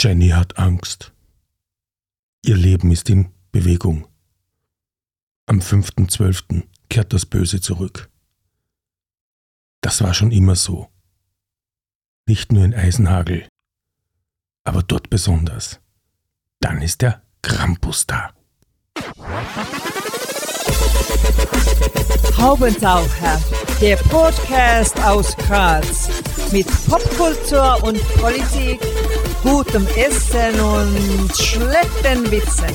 [0.00, 1.12] Jenny hat Angst.
[2.44, 4.06] Ihr Leben ist in Bewegung.
[5.46, 6.62] Am 5.12.
[6.88, 8.08] kehrt das Böse zurück.
[9.80, 10.88] Das war schon immer so.
[12.28, 13.48] Nicht nur in Eisenhagel,
[14.62, 15.80] aber dort besonders.
[16.60, 18.32] Dann ist der Krampus da.
[22.36, 23.42] Haubentaucher,
[23.80, 26.08] der Podcast aus Graz
[26.52, 28.80] mit Popkultur und Politik,
[29.42, 32.66] gutem Essen und schlechten Witzen.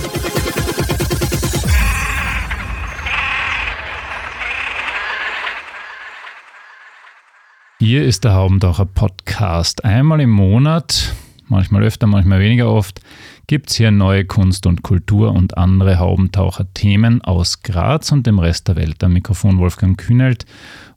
[7.79, 9.83] Hier ist der Haubentaucher Podcast.
[9.83, 11.13] Einmal im Monat,
[11.47, 13.01] manchmal öfter, manchmal weniger oft,
[13.47, 18.67] gibt es hier neue Kunst und Kultur und andere Haubentaucher-Themen aus Graz und dem Rest
[18.67, 19.03] der Welt.
[19.03, 20.45] Am Mikrofon Wolfgang Kühnelt,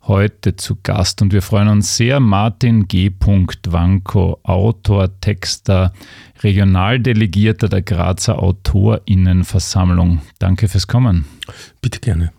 [0.02, 2.20] heute zu Gast und wir freuen uns sehr.
[2.20, 3.10] Martin G.
[3.20, 5.92] Wanko, Autor, Texter,
[6.42, 10.20] Regionaldelegierter der Grazer AutorInnenversammlung.
[10.39, 11.24] Danke fürs Kommen.
[11.80, 12.33] Bitte gerne.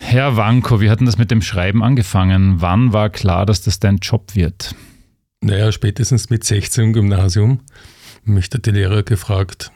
[0.00, 2.60] Herr Wanko, wie hat denn das mit dem Schreiben angefangen?
[2.60, 4.74] Wann war klar, dass das dein Job wird?
[5.40, 7.60] Naja, spätestens mit 16 im Gymnasium.
[8.28, 9.72] Mich hat die Lehrer gefragt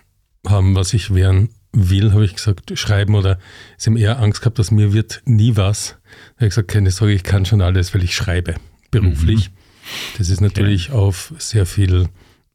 [0.47, 3.39] haben, was ich werden will, habe ich gesagt, schreiben oder
[3.79, 5.97] sie haben eher Angst gehabt, dass mir wird nie was.
[6.35, 8.57] Da habe ich gesagt, keine Sorge, ich kann schon alles, weil ich schreibe,
[8.91, 9.51] beruflich.
[9.51, 9.55] Mhm.
[10.19, 10.99] Das ist natürlich okay.
[10.99, 12.09] auf sehr viel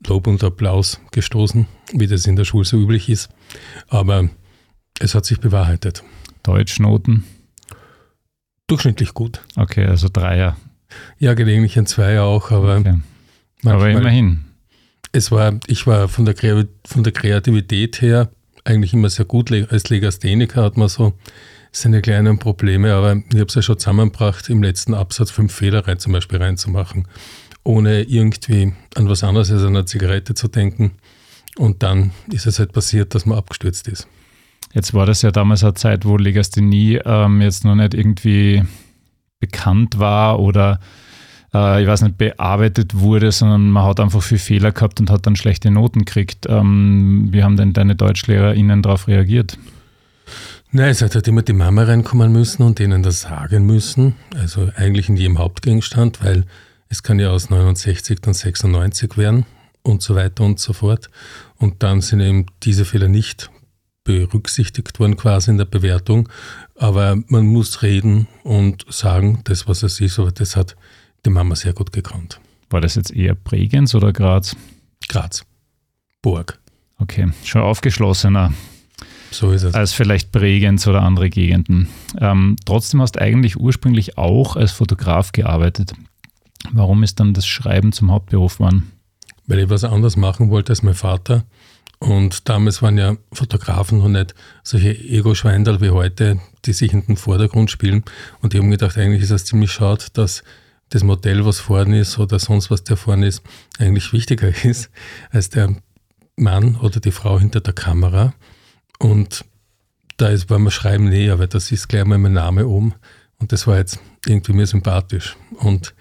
[0.05, 3.29] Lob und Applaus gestoßen, wie das in der Schule so üblich ist.
[3.87, 4.29] Aber
[4.99, 6.03] es hat sich bewahrheitet.
[6.43, 7.23] Deutschnoten?
[8.67, 9.41] Durchschnittlich gut.
[9.55, 10.57] Okay, also Dreier.
[11.17, 12.77] Ja, gelegentlich ein Zweier auch, aber.
[12.77, 12.99] Okay.
[13.65, 14.46] Aber immerhin.
[15.11, 16.35] Es war, ich war von der,
[16.85, 18.29] von der Kreativität her
[18.63, 19.51] eigentlich immer sehr gut.
[19.51, 21.13] Als Legastheniker hat man so
[21.71, 25.87] seine kleinen Probleme, aber ich habe es ja schon zusammengebracht, im letzten Absatz fünf Fehler
[25.87, 27.07] rein, zum Beispiel reinzumachen,
[27.63, 30.91] ohne irgendwie an was anderes als an eine Zigarette zu denken.
[31.57, 34.07] Und dann ist es halt passiert, dass man abgestürzt ist.
[34.73, 38.63] Jetzt war das ja damals eine Zeit, wo Legasthenie ähm, jetzt noch nicht irgendwie
[39.39, 40.79] bekannt war oder
[41.57, 45.25] äh, ich weiß nicht, bearbeitet wurde, sondern man hat einfach viel Fehler gehabt und hat
[45.25, 46.45] dann schlechte Noten gekriegt.
[46.47, 49.57] Ähm, wie haben denn deine DeutschlehrerInnen darauf reagiert?
[50.71, 54.15] Nein, es hat halt immer die Mama reinkommen müssen und denen das sagen müssen.
[54.35, 56.45] Also eigentlich in jedem Hauptgegenstand, weil
[56.89, 59.45] es kann ja aus 69 dann 96 werden
[59.81, 61.09] und so weiter und so fort.
[61.57, 63.49] Und dann sind eben diese Fehler nicht
[64.03, 66.29] berücksichtigt worden quasi in der Bewertung.
[66.75, 70.75] Aber man muss reden und sagen, das, was es ist, aber das hat
[71.25, 72.39] die Mama sehr gut gekonnt.
[72.69, 74.55] War das jetzt eher Bregenz oder Graz?
[75.07, 75.45] Graz.
[76.21, 76.59] Burg.
[76.99, 78.53] Okay, schon aufgeschlossener.
[79.31, 79.73] So ist es.
[79.73, 81.87] Als vielleicht Bregenz oder andere Gegenden.
[82.19, 85.93] Ähm, trotzdem hast du eigentlich ursprünglich auch als Fotograf gearbeitet.
[86.71, 88.91] Warum ist dann das Schreiben zum Hauptberuf geworden?
[89.45, 91.45] Weil ich was anderes machen wollte als mein Vater.
[91.99, 97.17] Und damals waren ja Fotografen noch nicht solche Ego-Schweindel wie heute, die sich in den
[97.17, 98.03] Vordergrund spielen.
[98.41, 100.43] Und ich habe mir gedacht, eigentlich ist es ziemlich schade, dass
[100.89, 103.41] das Modell, was vorne ist oder sonst was der vorne ist,
[103.77, 104.89] eigentlich wichtiger ist
[105.31, 105.75] als der
[106.35, 108.33] Mann oder die Frau hinter der Kamera.
[108.99, 109.45] Und
[110.17, 112.93] da ist, war mir Schreiben näher, weil das ist gleich mal mein Name oben.
[113.39, 115.37] Und das war jetzt irgendwie mir sympathisch.
[115.57, 115.93] Und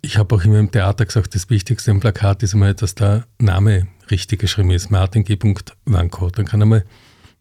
[0.00, 3.26] ich habe auch immer im Theater gesagt, das Wichtigste im Plakat ist immer, dass der
[3.38, 4.90] Name richtig geschrieben ist.
[4.90, 5.36] Martin G.
[5.84, 6.30] Wanko.
[6.30, 6.84] Dann kann einmal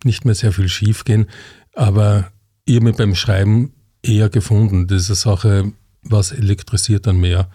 [0.03, 1.27] nicht mehr sehr viel schief gehen.
[1.73, 2.31] Aber
[2.65, 4.87] ich habe mich beim Schreiben eher gefunden.
[4.87, 5.73] Das ist eine Sache,
[6.09, 7.49] was elektrisiert dann mehr.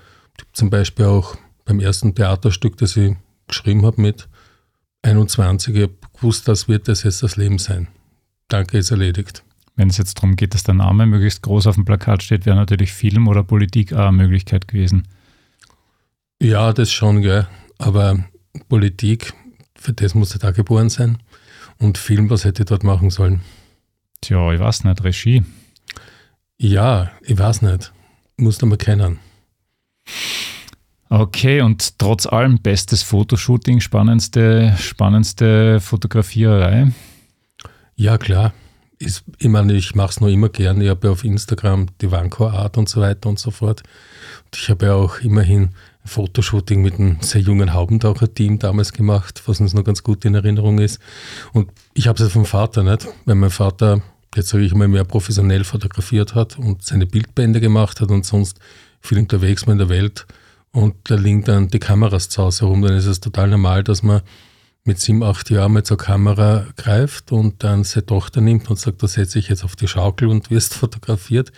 [0.53, 4.29] Zum Beispiel auch beim ersten Theaterstück, das ich geschrieben habe mit
[5.03, 7.89] 21, ich habe gewusst, das wird das jetzt das Leben sein.
[8.49, 9.43] Danke, ist erledigt.
[9.75, 12.57] Wenn es jetzt darum geht, dass der Name möglichst groß auf dem Plakat steht, wäre
[12.57, 15.09] natürlich Film oder Politik auch eine Möglichkeit gewesen.
[16.41, 17.47] Ja, das schon, gell.
[17.79, 18.25] Aber
[18.69, 19.33] Politik,
[19.75, 21.19] für das musste da geboren sein.
[21.79, 23.41] Und Film, was hätte ich dort machen sollen?
[24.21, 25.43] Tja, ich weiß nicht, Regie.
[26.59, 27.93] Ja, ich weiß nicht.
[28.37, 29.19] Musst du mal kennen.
[31.09, 36.93] Okay, und trotz allem bestes Fotoshooting, spannendste, spannendste Fotografiererei?
[37.97, 38.53] Ja, klar
[39.03, 40.81] ist, ich meine, ich mache es noch immer gern.
[40.81, 43.83] Ich habe ja auf Instagram die Wanko Art und so weiter und so fort.
[44.45, 49.43] Und ich habe ja auch immerhin ein Fotoshooting mit einem sehr jungen Haubentaucher-Team damals gemacht,
[49.47, 51.01] was uns noch ganz gut in Erinnerung ist.
[51.53, 54.03] Und ich habe es vom Vater nicht, weil mein Vater,
[54.35, 58.59] jetzt sage ich mal, mehr professionell fotografiert hat und seine Bildbände gemacht hat und sonst
[59.01, 60.27] viel unterwegs war in der Welt.
[60.71, 64.03] Und da liegen dann die Kameras zu Hause herum, dann ist es total normal, dass
[64.03, 64.23] man
[64.85, 69.03] mit sieben, acht Jahren mal zur Kamera greift und dann seine Tochter nimmt und sagt,
[69.03, 71.53] da setze ich jetzt auf die Schaukel und wirst fotografiert.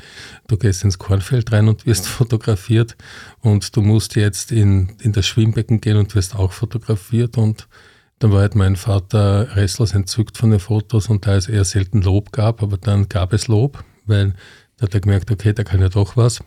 [0.47, 2.97] Du gehst ins Kornfeld rein und wirst fotografiert
[3.41, 7.67] und du musst jetzt in, in das Schwimmbecken gehen und wirst auch fotografiert und
[8.19, 12.03] dann war halt mein Vater restlos entzückt von den Fotos und da es eher selten
[12.03, 14.35] Lob gab, aber dann gab es Lob, weil
[14.77, 16.43] da hat er gemerkt, okay, da kann ja doch was,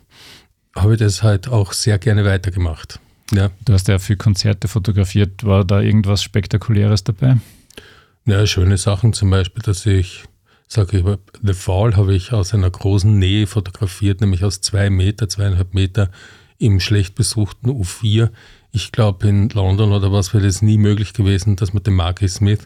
[0.76, 3.00] habe ich das halt auch sehr gerne weitergemacht.
[3.32, 3.52] Ja.
[3.66, 5.44] Du hast ja für Konzerte fotografiert.
[5.44, 7.38] War da irgendwas Spektakuläres dabei?
[8.26, 10.24] Ja, schöne Sachen zum Beispiel, dass ich
[10.68, 11.06] sage, ich,
[11.42, 16.10] The Fall habe ich aus einer großen Nähe fotografiert, nämlich aus zwei Meter, zweieinhalb Meter
[16.58, 18.30] im schlecht besuchten U4.
[18.72, 22.28] Ich glaube, in London oder was wäre das nie möglich gewesen, dass man den Marky
[22.28, 22.66] Smith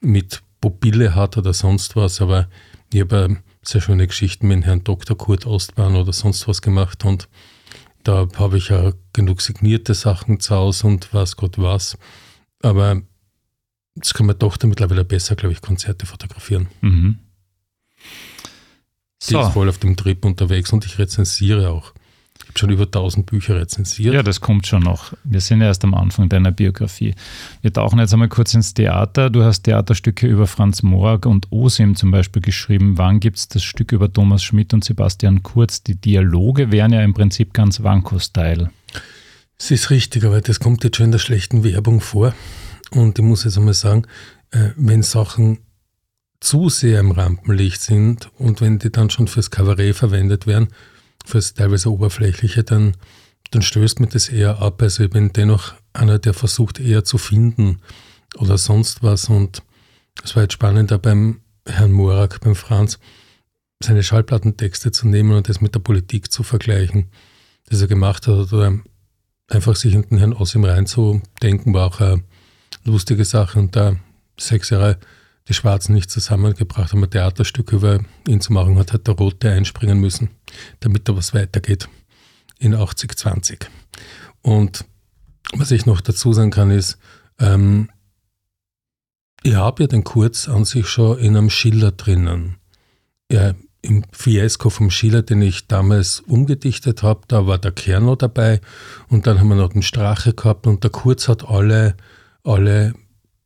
[0.00, 2.48] mit Pupille hat oder sonst was, aber
[2.92, 5.16] ich habe sehr schöne Geschichten mit Herrn Dr.
[5.16, 7.28] Kurt Ostbahn oder sonst was gemacht und
[8.04, 11.96] da habe ich ja genug signierte Sachen zu Hause und was Gott was.
[12.60, 13.00] Aber
[13.94, 16.68] jetzt kann meine Tochter mittlerweile besser, glaube ich, Konzerte fotografieren.
[16.80, 17.18] Mhm.
[19.22, 19.40] Die so.
[19.40, 21.92] ist voll auf dem Trip unterwegs und ich rezensiere auch
[22.44, 24.14] habe schon über 1000 Bücher rezensiert.
[24.14, 25.12] Ja, das kommt schon noch.
[25.24, 27.14] Wir sind erst am Anfang deiner Biografie.
[27.60, 29.30] Wir tauchen jetzt einmal kurz ins Theater.
[29.30, 32.98] Du hast Theaterstücke über Franz Morg und Osim zum Beispiel geschrieben.
[32.98, 35.82] Wann gibt es das Stück über Thomas Schmidt und Sebastian Kurz?
[35.82, 38.70] Die Dialoge wären ja im Prinzip ganz Wanko-Style.
[39.58, 42.34] Es ist richtig, aber das kommt jetzt schon in der schlechten Werbung vor.
[42.90, 44.06] Und ich muss jetzt einmal sagen,
[44.50, 45.58] äh, wenn Sachen
[46.40, 50.68] zu sehr im Rampenlicht sind und wenn die dann schon fürs Kabarett verwendet werden,
[51.24, 52.96] fürs teilweise Oberflächliche, dann,
[53.50, 54.82] dann stößt mir das eher ab.
[54.82, 57.80] Also ich bin dennoch einer, der versucht eher zu finden
[58.36, 59.28] oder sonst was.
[59.28, 59.62] Und
[60.24, 62.98] es war jetzt spannender beim Herrn Morak, beim Franz,
[63.82, 67.10] seine Schallplattentexte zu nehmen und das mit der Politik zu vergleichen,
[67.68, 68.52] das er gemacht hat.
[68.52, 68.78] Oder
[69.48, 72.22] einfach sich in den Herrn Ossim reinzudenken, war auch eine
[72.84, 73.58] lustige Sache.
[73.58, 73.96] Und da
[74.38, 74.98] sechs Jahre
[75.48, 79.50] die Schwarzen nicht zusammengebracht haben, ein Theaterstück über ihn zu machen, hat halt der Rote
[79.50, 80.30] einspringen müssen,
[80.80, 81.88] damit da was weitergeht
[82.58, 83.66] in 80-20.
[84.40, 84.84] Und
[85.52, 86.98] was ich noch dazu sagen kann, ist,
[87.38, 87.90] ähm,
[89.42, 92.56] ich habe ja den Kurz an sich schon in einem Schiller drinnen.
[93.30, 98.60] Ja, Im Fiesco vom Schiller, den ich damals umgedichtet habe, da war der Kerno dabei
[99.08, 101.96] und dann haben wir noch den Strache gehabt und der Kurz hat alle,
[102.44, 102.94] alle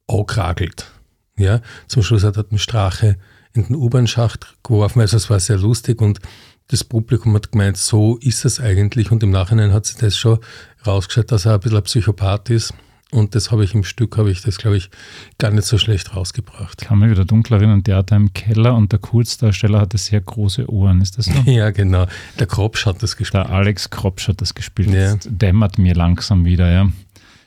[0.07, 0.93] angekragelt.
[1.39, 3.17] Ja, zum Schluss hat er den Strache
[3.53, 5.01] in den U-Bahn-Schacht geworfen.
[5.01, 6.21] Also es war sehr lustig und
[6.69, 9.11] das Publikum hat gemeint, so ist es eigentlich.
[9.11, 10.39] Und im Nachhinein hat sich das schon
[10.87, 12.75] rausgestellt, dass er ein bisschen ein Psychopath ist.
[13.13, 14.91] Und das habe ich im Stück, habe ich das, glaube ich,
[15.39, 16.79] gar nicht so schlecht rausgebracht.
[16.79, 20.69] Kann man wieder dunkel erinnern, der hat im Keller und der Kurzdarsteller hatte sehr große
[20.69, 21.33] Ohren, ist das so?
[21.51, 22.07] ja, genau.
[22.41, 23.47] Der Kropsch hat das gespielt.
[23.47, 24.91] Der Alex Kropsch hat das gespielt.
[24.91, 25.15] Ja.
[25.15, 26.89] Das dämmert mir langsam wieder, ja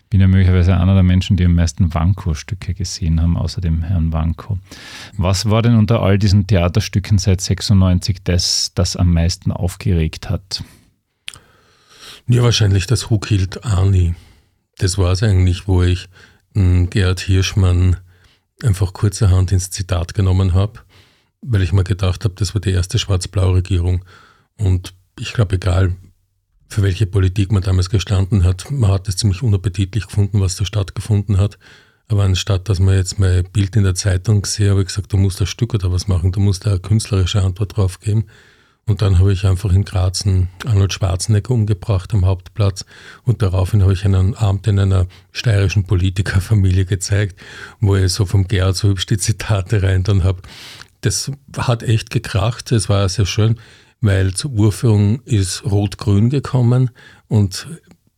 [0.10, 4.12] bin ja möglicherweise einer der Menschen, die am meisten Wanko-Stücke gesehen haben, außer dem Herrn
[4.12, 4.58] Wanko.
[5.16, 10.64] Was war denn unter all diesen Theaterstücken seit 96 das, das am meisten aufgeregt hat?
[12.28, 14.16] Ja, wahrscheinlich das Huckhild Arni.
[14.78, 16.10] Das war es eigentlich, wo ich
[16.54, 17.98] Gerhard Hirschmann
[18.64, 20.80] einfach kurzerhand ins Zitat genommen habe,
[21.42, 24.04] weil ich mir gedacht habe, das war die erste Schwarz-Blau-Regierung.
[24.58, 25.96] Und ich glaube, egal
[26.70, 28.70] für welche Politik man damals gestanden hat.
[28.72, 31.58] Man hat es ziemlich unappetitlich gefunden, was da stattgefunden hat.
[32.08, 35.18] Aber anstatt, dass man jetzt mein Bild in der Zeitung sehe, habe ich gesagt, du
[35.18, 38.26] musst ein Stück oder was machen, du musst da eine künstlerische Antwort drauf geben.
[38.86, 42.86] Und dann habe ich einfach in Graz einen Arnold Schwarzenegger umgebracht am Hauptplatz
[43.24, 47.40] und daraufhin habe ich einen Abend in einer steirischen Politikerfamilie gezeigt,
[47.80, 50.42] wo ich so vom Gerhard so hübsch die Zitate rein dann habe.
[51.02, 53.60] Das hat echt gekracht, es war sehr schön
[54.02, 56.92] weil zur Urführung ist Rot-Grün gekommen
[57.28, 57.68] und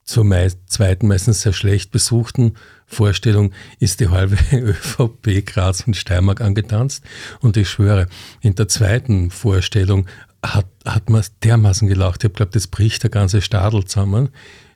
[0.04, 6.42] zur mei zweiten, meistens sehr schlecht besuchten Vorstellung ist die halbe ÖVP Graz und Steiermark
[6.42, 7.04] angetanzt.
[7.40, 8.08] Und ich schwöre,
[8.42, 10.08] in der zweiten Vorstellung
[10.44, 12.24] hat, hat man dermaßen gelacht.
[12.24, 14.30] Ich habe glaubt, das bricht der ganze Stadel zusammen.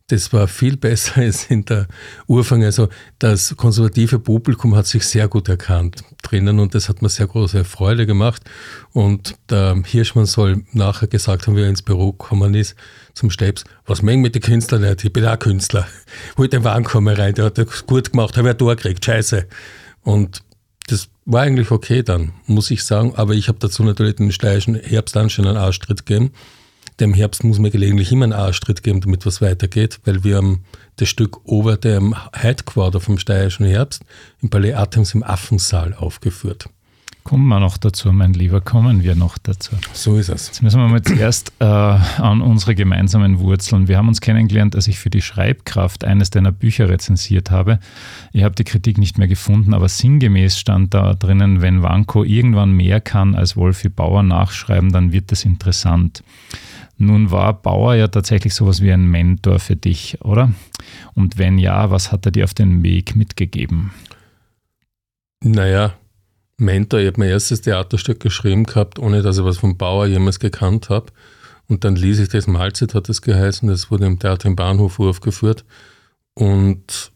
[0.08, 1.88] Das war viel besser als in der
[2.28, 2.64] Urfang.
[2.64, 7.28] Also das konservative Publikum hat sich sehr gut erkannt drinnen und das hat mir sehr
[7.28, 8.44] große Freude gemacht.
[8.94, 12.76] Und der Hirschmann soll nachher gesagt haben, wie er ins Büro gekommen ist,
[13.16, 15.04] zum Stebs, was mengen mit den Künstlern nicht?
[15.04, 15.88] Ich bin auch Künstler.
[16.38, 19.48] Hol den Warenkommen rein, der hat das gut gemacht, habe ich da gekriegt, scheiße.
[20.04, 20.44] Und
[20.88, 23.16] das war eigentlich okay dann, muss ich sagen.
[23.16, 26.32] Aber ich habe dazu natürlich den steirischen Herbst dann schon einen Arschtritt gegeben
[27.00, 30.64] dem Herbst muss man gelegentlich immer einen Arschtritt geben, damit was weitergeht, weil wir haben
[30.98, 34.04] das Stück Ober dem Heidquarter vom Steirischen Herbst
[34.42, 36.70] im Palais Athems im Affensaal aufgeführt.
[37.26, 39.72] Kommen wir noch dazu, mein Lieber, kommen wir noch dazu.
[39.94, 40.46] So ist es.
[40.46, 43.88] Jetzt müssen wir mal zuerst äh, an unsere gemeinsamen Wurzeln.
[43.88, 47.80] Wir haben uns kennengelernt, als ich für die Schreibkraft eines deiner Bücher rezensiert habe.
[48.32, 52.74] Ich habe die Kritik nicht mehr gefunden, aber sinngemäß stand da drinnen, wenn Wanko irgendwann
[52.74, 56.24] mehr kann als Wolfi Bauer nachschreiben, dann wird das interessant.
[56.98, 60.54] Nun war Bauer ja tatsächlich sowas wie ein Mentor für dich, oder?
[61.14, 63.92] Und wenn ja, was hat er dir auf den Weg mitgegeben?
[65.44, 65.94] Naja,
[66.58, 70.40] Mentor, ich habe mein erstes Theaterstück geschrieben gehabt, ohne dass ich was vom Bauer jemals
[70.40, 71.08] gekannt habe.
[71.68, 75.00] Und dann ließ ich das Mahlzeit, hat es geheißen, das wurde im Theater im Bahnhof
[75.00, 75.66] aufgeführt.
[76.34, 77.12] Und,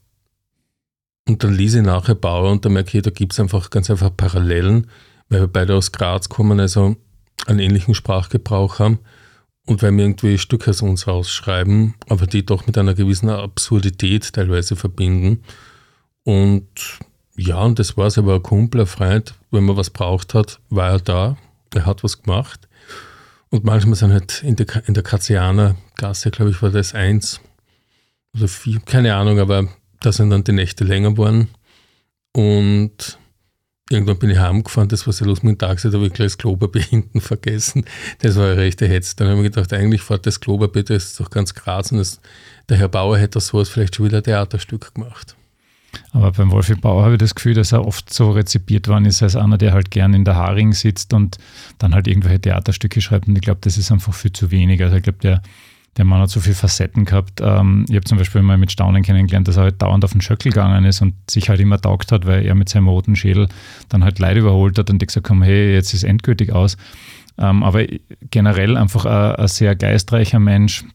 [1.27, 3.89] und dann ließ ich nachher Bauer und da merke ich, da gibt es einfach ganz
[3.89, 4.87] einfach Parallelen,
[5.29, 6.97] weil wir beide aus Graz kommen, also
[7.45, 8.99] einen ähnlichen Sprachgebrauch haben
[9.69, 14.33] und weil wir irgendwie Stücke aus uns rausschreiben, aber die doch mit einer gewissen Absurdität
[14.33, 15.43] teilweise verbinden.
[16.23, 16.67] Und
[17.37, 20.59] ja, und das war es, aber ein Kumpel, ein Freund, wenn man was braucht hat,
[20.71, 21.37] war er da,
[21.75, 22.67] er hat was gemacht.
[23.51, 27.39] Und manchmal sind halt in der, in der Gasse, glaube ich, war das eins
[28.35, 29.67] oder vier, keine Ahnung, aber
[29.99, 31.47] da sind dann die Nächte länger geworden.
[32.33, 33.19] Und
[33.89, 36.27] irgendwann bin ich heimgefahren, das war sehr los mit dem Taxi, da habe ich gleich
[36.27, 37.85] das Klopapier hinten vergessen.
[38.19, 39.15] Das war eine rechte Hetz.
[39.15, 41.97] Dann habe ich mir gedacht, eigentlich fährt das Klopapier, das ist doch ganz Graz und
[41.97, 42.19] das,
[42.69, 45.35] der Herr Bauer hätte sowas vielleicht schon wieder ein Theaterstück gemacht.
[46.11, 49.23] Aber beim Wolfi Bauer habe ich das Gefühl, dass er oft so rezipiert worden ist
[49.23, 51.37] als einer, der halt gern in der Haring sitzt und
[51.79, 53.27] dann halt irgendwelche Theaterstücke schreibt.
[53.27, 54.83] Und ich glaube, das ist einfach viel zu wenig.
[54.83, 55.41] Also ich glaube, der,
[55.99, 57.41] der Mann hat so viele Facetten gehabt.
[57.41, 60.21] Ähm, ich habe zum Beispiel mal mit Staunen kennengelernt, dass er halt dauernd auf den
[60.21, 63.49] Schöckel gegangen ist und sich halt immer taugt hat, weil er mit seinem roten Schädel
[63.89, 66.77] dann halt Leid überholt hat und die gesagt haben, hey, jetzt ist endgültig aus.
[67.37, 67.85] Ähm, aber
[68.31, 70.85] generell einfach ein, ein sehr geistreicher Mensch.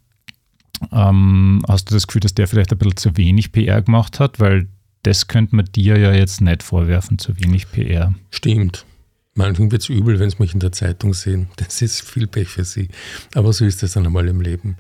[0.91, 4.41] Ähm, hast du das Gefühl, dass der vielleicht ein bisschen zu wenig PR gemacht hat?
[4.41, 4.69] Weil
[5.03, 8.15] das könnte man dir ja jetzt nicht vorwerfen, zu wenig PR.
[8.31, 8.87] Stimmt.
[9.35, 11.49] Manchmal wird es übel, wenn sie mich in der Zeitung sehen.
[11.57, 12.89] Das ist viel Pech für sie.
[13.35, 14.77] Aber so ist es dann einmal im Leben.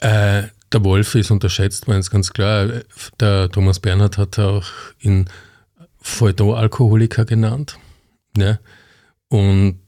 [0.00, 2.68] Äh, der Wolf ist unterschätzt, man ist ganz klar.
[3.18, 4.66] Der Thomas Bernhard hat auch
[5.00, 5.28] ihn
[6.00, 7.78] Feuilleton-Alkoholiker genannt.
[8.36, 8.60] Ne?
[9.28, 9.80] Und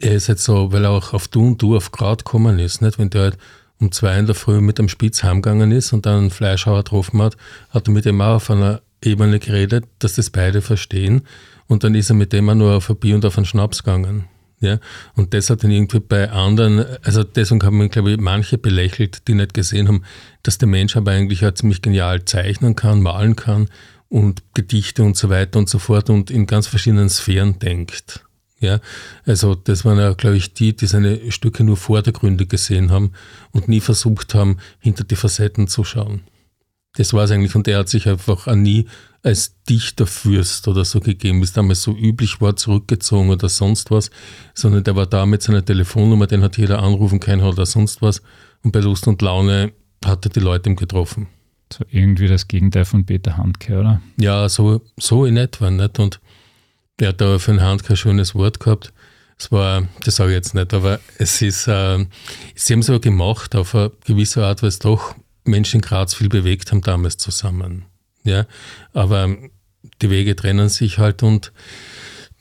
[0.00, 2.82] er ist jetzt so, weil er auch auf Du und Du auf Kraut gekommen ist.
[2.82, 2.98] Nicht?
[2.98, 3.38] Wenn der halt
[3.78, 7.22] um zwei in der Früh mit dem Spitz heimgegangen ist und dann einen Fleischhauer getroffen
[7.22, 7.36] hat,
[7.70, 11.22] hat er mit ihm auch auf einer Ebene geredet, dass das beide verstehen.
[11.66, 13.82] Und dann ist er mit dem auch nur auf ein Bier und auf einen Schnaps
[13.82, 14.24] gegangen.
[14.60, 14.78] Ja,
[15.16, 19.26] und das hat dann irgendwie bei anderen, also deswegen haben wir, glaube ich, manche belächelt,
[19.26, 20.04] die nicht gesehen haben,
[20.44, 23.68] dass der Mensch aber eigentlich auch ziemlich genial zeichnen kann, malen kann
[24.08, 28.24] und Gedichte und so weiter und so fort und in ganz verschiedenen Sphären denkt.
[28.60, 28.78] Ja,
[29.26, 33.12] also das waren ja, glaube ich, die, die seine Stücke nur vordergründig gesehen haben
[33.50, 36.20] und nie versucht haben, hinter die Facetten zu schauen.
[36.96, 38.86] Das war es eigentlich und er hat sich einfach auch nie
[39.22, 44.10] als Dichterfürst oder so gegeben, wie es damals so üblich war, zurückgezogen oder sonst was,
[44.54, 48.20] sondern der war da mit seiner Telefonnummer, den hat jeder anrufen können oder sonst was
[48.62, 49.72] und bei Lust und Laune
[50.04, 51.28] hat er die Leute ihm getroffen.
[51.72, 54.02] So irgendwie das Gegenteil von Peter Handke, oder?
[54.18, 55.98] Ja, so, so in etwa, nicht?
[55.98, 56.20] Und
[56.98, 58.92] er hat da für den Handke ein schönes Wort gehabt.
[59.38, 62.06] Es war, das sage ich jetzt nicht, aber es ist, äh,
[62.54, 66.14] sie haben es aber gemacht auf eine gewisse Art, weil es doch Menschen in Graz
[66.14, 67.84] viel bewegt haben damals zusammen.
[68.24, 68.46] Ja,
[68.92, 69.36] aber
[70.00, 71.52] die Wege trennen sich halt und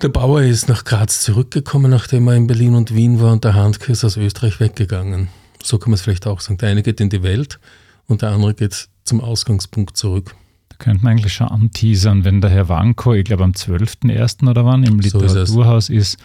[0.01, 3.53] der Bauer ist nach Graz zurückgekommen, nachdem er in Berlin und Wien war und der
[3.53, 5.29] Handke ist aus Österreich weggegangen.
[5.63, 6.57] So kann man es vielleicht auch sagen.
[6.57, 7.59] Der eine geht in die Welt
[8.07, 10.35] und der andere geht zum Ausgangspunkt zurück.
[10.69, 14.49] Da könnte man eigentlich schon anteasern, wenn der Herr Wanko, ich glaube am 12.01.
[14.49, 16.23] oder wann, im Literaturhaus ist, ist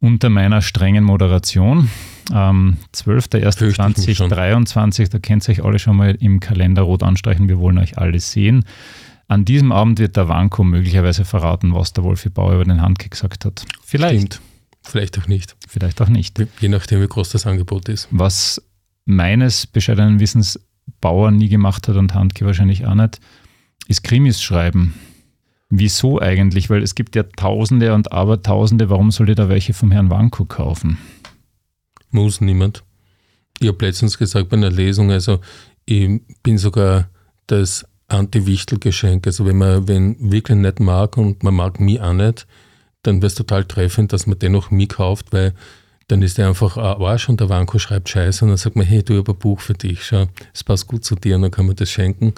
[0.00, 1.90] unter meiner strengen Moderation.
[2.32, 7.78] Ähm, 12.01.2023, da könnt ihr euch alle schon mal im Kalender rot anstreichen, wir wollen
[7.78, 8.64] euch alle sehen.
[9.28, 13.12] An diesem Abend wird der Wanko möglicherweise verraten, was der Wolfi Bauer über den Handkick
[13.12, 13.64] gesagt hat.
[13.84, 14.34] Vielleicht.
[14.34, 14.40] Stimmt.
[14.82, 15.56] Vielleicht auch nicht.
[15.66, 16.38] Vielleicht auch nicht.
[16.60, 18.06] Je nachdem, wie groß das Angebot ist.
[18.12, 18.62] Was
[19.04, 20.60] meines bescheidenen Wissens
[21.00, 23.18] Bauer nie gemacht hat und Handke wahrscheinlich auch nicht,
[23.88, 24.94] ist Krimis schreiben.
[25.68, 26.70] Wieso eigentlich?
[26.70, 28.88] Weil es gibt ja Tausende und Abertausende.
[28.88, 30.98] Warum soll ihr da welche vom Herrn Wanko kaufen?
[32.10, 32.84] Muss niemand.
[33.58, 35.40] Ich habe letztens gesagt bei einer Lesung, also
[35.86, 37.08] ich bin sogar
[37.46, 39.26] das Anti-Wichtel-Geschenk.
[39.26, 42.46] Also wenn man wen wirklich nicht mag und man mag mich auch nicht,
[43.02, 45.54] dann wäre es total treffend, dass man dennoch mich kauft, weil
[46.08, 48.86] dann ist er einfach ein Arsch und der Wanko schreibt Scheiße und dann sagt man,
[48.86, 51.50] hey, du habe ein Buch für dich, schau, es passt gut zu dir und dann
[51.50, 52.32] kann man das schenken.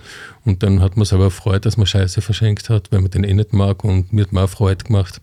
[0.47, 3.35] Und dann hat man selber Freude, dass man Scheiße verschenkt hat, weil man den eh
[3.35, 5.21] nicht mag und mir hat man auch Freude gemacht.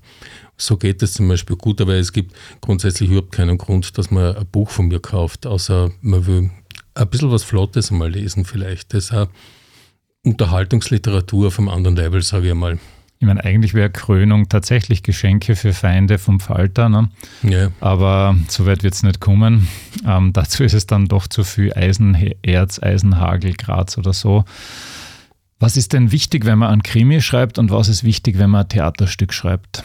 [0.57, 4.35] So geht es zum Beispiel gut, aber es gibt grundsätzlich überhaupt keinen Grund, dass man
[4.35, 6.51] ein Buch von mir kauft, außer man will
[6.93, 8.93] ein bisschen was Flottes mal lesen vielleicht.
[8.93, 9.27] Das ist auch
[10.23, 12.79] Unterhaltungsliteratur einem anderen Level, sage ich mal.
[13.25, 17.09] Ich meine, eigentlich wäre Krönung tatsächlich Geschenke für Feinde vom Falter, ne?
[17.41, 17.71] Ja.
[17.79, 19.67] aber so weit wird es nicht kommen.
[20.05, 24.45] Ähm, dazu ist es dann doch zu viel Eisenerz, Eisenhagel, Graz oder so.
[25.57, 28.65] Was ist denn wichtig, wenn man ein Krimi schreibt und was ist wichtig, wenn man
[28.65, 29.83] ein Theaterstück schreibt?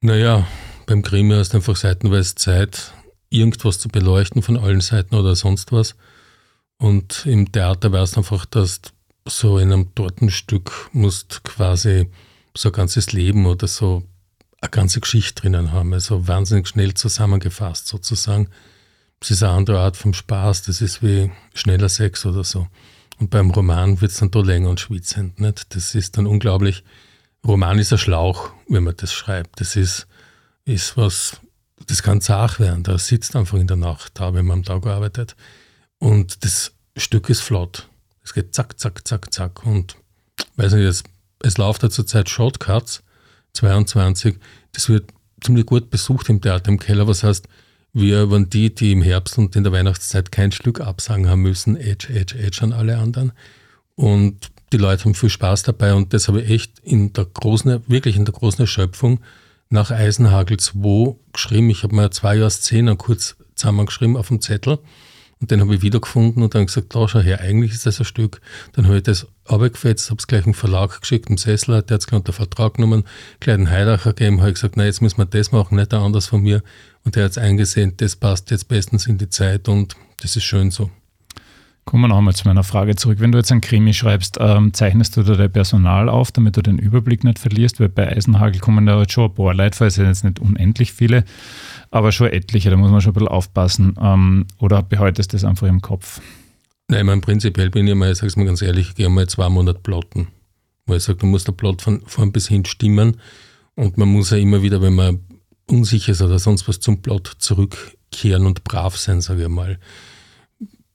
[0.00, 0.46] Naja,
[0.86, 2.92] beim Krimi hast du einfach seitenweise Zeit,
[3.30, 5.96] irgendwas zu beleuchten von allen Seiten oder sonst was.
[6.78, 8.90] Und im Theater weißt du einfach, dass du
[9.26, 12.08] so in einem Tortenstück musst quasi
[12.56, 14.02] so ein ganzes Leben oder so
[14.60, 15.92] eine ganze Geschichte drinnen haben.
[15.92, 18.48] Also wahnsinnig schnell zusammengefasst sozusagen.
[19.20, 22.66] Das ist eine andere Art vom Spaß, das ist wie schneller Sex oder so.
[23.18, 25.40] Und beim Roman wird es dann da länger und schwitzend.
[25.40, 25.74] Nicht?
[25.74, 26.84] Das ist dann unglaublich.
[27.46, 29.60] Roman ist ein Schlauch, wenn man das schreibt.
[29.60, 30.06] Das ist,
[30.64, 31.40] ist was,
[31.86, 32.82] das kann zart werden.
[32.82, 35.34] Da sitzt einfach in der Nacht da, wenn man am Tag arbeitet.
[35.98, 37.88] Und das Stück ist flott.
[38.26, 39.64] Es geht zack, zack, zack, zack.
[39.64, 39.96] Und
[40.56, 41.04] weiß nicht, es,
[41.42, 43.04] es läuft ja zurzeit Shortcuts
[43.52, 44.36] 22.
[44.72, 47.06] Das wird ziemlich gut besucht im Theater im Keller.
[47.06, 47.46] Was heißt,
[47.92, 51.76] wir waren die, die im Herbst und in der Weihnachtszeit kein Stück absagen haben müssen.
[51.76, 53.32] Edge, Edge, Edge an alle anderen.
[53.94, 57.84] Und die Leute haben viel Spaß dabei und das habe ich echt in der großen,
[57.86, 59.20] wirklich in der großen Erschöpfung
[59.70, 61.70] nach Eisenhagel 2 geschrieben.
[61.70, 64.78] Ich habe mir zwei Jahre Szenen kurz zusammengeschrieben auf dem Zettel
[65.40, 68.04] und den habe ich wiedergefunden und dann gesagt, da schau her, eigentlich ist das ein
[68.04, 68.40] Stück.
[68.72, 72.06] Dann habe ich das abgefetzt, habe es gleich im Verlag geschickt, im Sessler, der hat
[72.06, 73.04] es unter Vertrag genommen,
[73.40, 76.40] gleich einen Heilacher gegeben, habe gesagt, nein, jetzt müssen wir das machen, nicht anders von
[76.40, 76.62] mir.
[77.04, 80.44] Und der hat es eingesehen, das passt jetzt bestens in die Zeit und das ist
[80.44, 80.90] schön so.
[81.86, 83.20] Kommen wir noch einmal zu meiner Frage zurück.
[83.20, 86.60] Wenn du jetzt ein Krimi schreibst, ähm, zeichnest du da dein Personal auf, damit du
[86.60, 87.78] den Überblick nicht verlierst?
[87.78, 90.40] Weil bei Eisenhagel kommen da jetzt schon ein paar Leute vor, es sind jetzt nicht
[90.40, 91.24] unendlich viele,
[91.92, 93.94] aber schon etliche, da muss man schon ein bisschen aufpassen.
[94.02, 96.20] Ähm, oder behaltest du das einfach im Kopf?
[96.88, 99.08] Nein, ich meine, prinzipiell bin ich mal, ich sage es mal ganz ehrlich, ich gehe
[99.08, 100.26] mal zwei Monate plotten.
[100.86, 103.18] Weil ich sage, du musst der Plot von vorn bis hin stimmen
[103.76, 105.20] und man muss ja immer wieder, wenn man
[105.68, 109.78] unsicher ist oder sonst was, zum Plot zurückkehren und brav sein, sage ich mal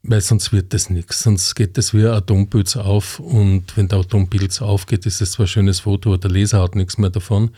[0.04, 1.24] weil sonst wird das nichts.
[1.24, 5.46] Sonst geht das wie ein Atompilz auf und wenn der Atompilz aufgeht, ist es zwar
[5.46, 7.52] ein schönes Foto, aber der Leser hat nichts mehr davon.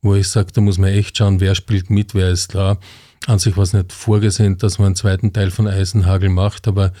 [0.00, 2.78] Wo ich sage, da muss man echt schauen, wer spielt mit, wer ist da.
[3.26, 6.92] An sich war es nicht vorgesehen, dass man einen zweiten Teil von Eisenhagel macht, aber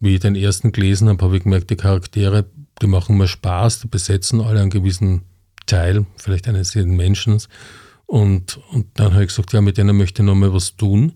[0.00, 2.46] wie ich den ersten gelesen habe, habe ich gemerkt, die Charaktere,
[2.80, 5.22] die machen mir Spaß, die besetzen alle einen gewissen
[5.66, 7.42] Teil, vielleicht eines jeden Menschen.
[8.06, 11.12] Und, und dann habe ich gesagt, ja, mit denen möchte ich nochmal was tun.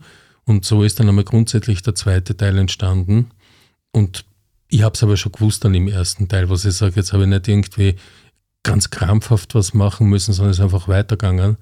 [0.51, 3.31] Und so ist dann einmal grundsätzlich der zweite Teil entstanden.
[3.93, 4.25] Und
[4.67, 7.23] ich habe es aber schon gewusst dann im ersten Teil, was ich sage, jetzt habe
[7.23, 7.95] ich nicht irgendwie
[8.65, 11.57] ganz krampfhaft was machen müssen, sondern es ist einfach weitergegangen.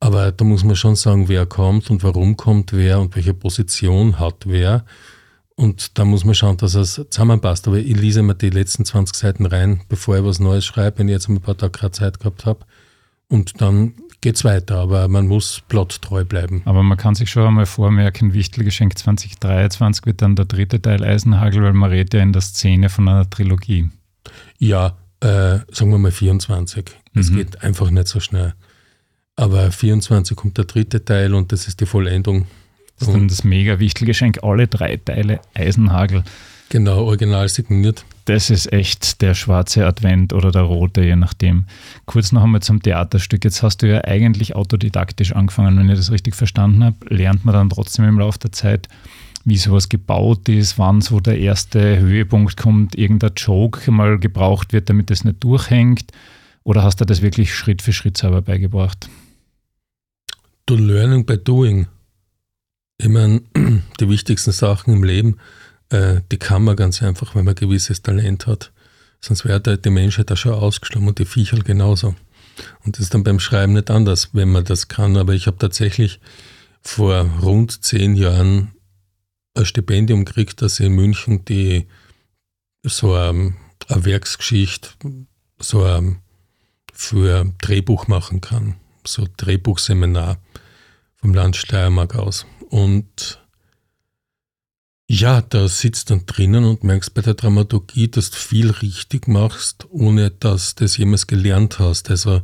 [0.00, 4.18] Aber da muss man schon sagen, wer kommt und warum kommt wer und welche Position
[4.18, 4.86] hat wer.
[5.54, 7.68] Und da muss man schauen, dass es zusammenpasst.
[7.68, 11.08] Aber ich lese mir die letzten 20 Seiten rein, bevor ich was Neues schreibe, wenn
[11.08, 12.64] ich jetzt ein paar Tage Zeit gehabt habe.
[13.32, 16.60] Und dann geht es weiter, aber man muss plottreu bleiben.
[16.66, 21.62] Aber man kann sich schon einmal vormerken, Wichtelgeschenk 2023 wird dann der dritte Teil Eisenhagel,
[21.62, 23.88] weil man redet ja in der Szene von einer Trilogie.
[24.58, 26.84] Ja, äh, sagen wir mal 24.
[27.14, 27.36] Es mhm.
[27.36, 28.52] geht einfach nicht so schnell.
[29.34, 32.46] Aber 24 kommt der dritte Teil und das ist die Vollendung.
[32.98, 36.22] Das ist dann das mega Wichtelgeschenk, alle drei Teile Eisenhagel.
[36.68, 38.04] Genau, original signiert.
[38.24, 41.64] Das ist echt der schwarze Advent oder der rote, je nachdem.
[42.06, 43.44] Kurz noch einmal zum Theaterstück.
[43.44, 46.96] Jetzt hast du ja eigentlich autodidaktisch angefangen, wenn ich das richtig verstanden habe.
[47.08, 48.88] Lernt man dann trotzdem im Laufe der Zeit,
[49.44, 54.88] wie sowas gebaut ist, wann so der erste Höhepunkt kommt, irgendein Joke mal gebraucht wird,
[54.88, 56.12] damit das nicht durchhängt?
[56.62, 59.08] Oder hast du das wirklich Schritt für Schritt selber beigebracht?
[60.66, 61.88] To learning by doing.
[62.98, 63.42] Ich meine,
[64.00, 65.38] die wichtigsten Sachen im Leben
[65.92, 68.72] äh, die kann man ganz einfach, wenn man gewisses Talent hat.
[69.20, 72.14] Sonst wäre die Menschheit da schon ausgestorben und die Viecher genauso.
[72.84, 75.16] Und das ist dann beim Schreiben nicht anders, wenn man das kann.
[75.16, 76.20] Aber ich habe tatsächlich
[76.80, 78.72] vor rund zehn Jahren
[79.54, 81.86] ein Stipendium gekriegt, dass ich in München die
[82.82, 83.54] so eine,
[83.88, 84.90] eine Werksgeschichte
[85.60, 86.18] so ein,
[86.92, 88.76] für Drehbuch machen kann.
[89.06, 90.38] So ein Drehbuchseminar
[91.16, 92.46] vom Land Steiermark aus.
[92.70, 93.41] Und
[95.14, 99.86] ja, da sitzt dann drinnen und merkst bei der Dramaturgie, dass du viel richtig machst,
[99.90, 102.08] ohne dass du das jemals gelernt hast.
[102.08, 102.40] Also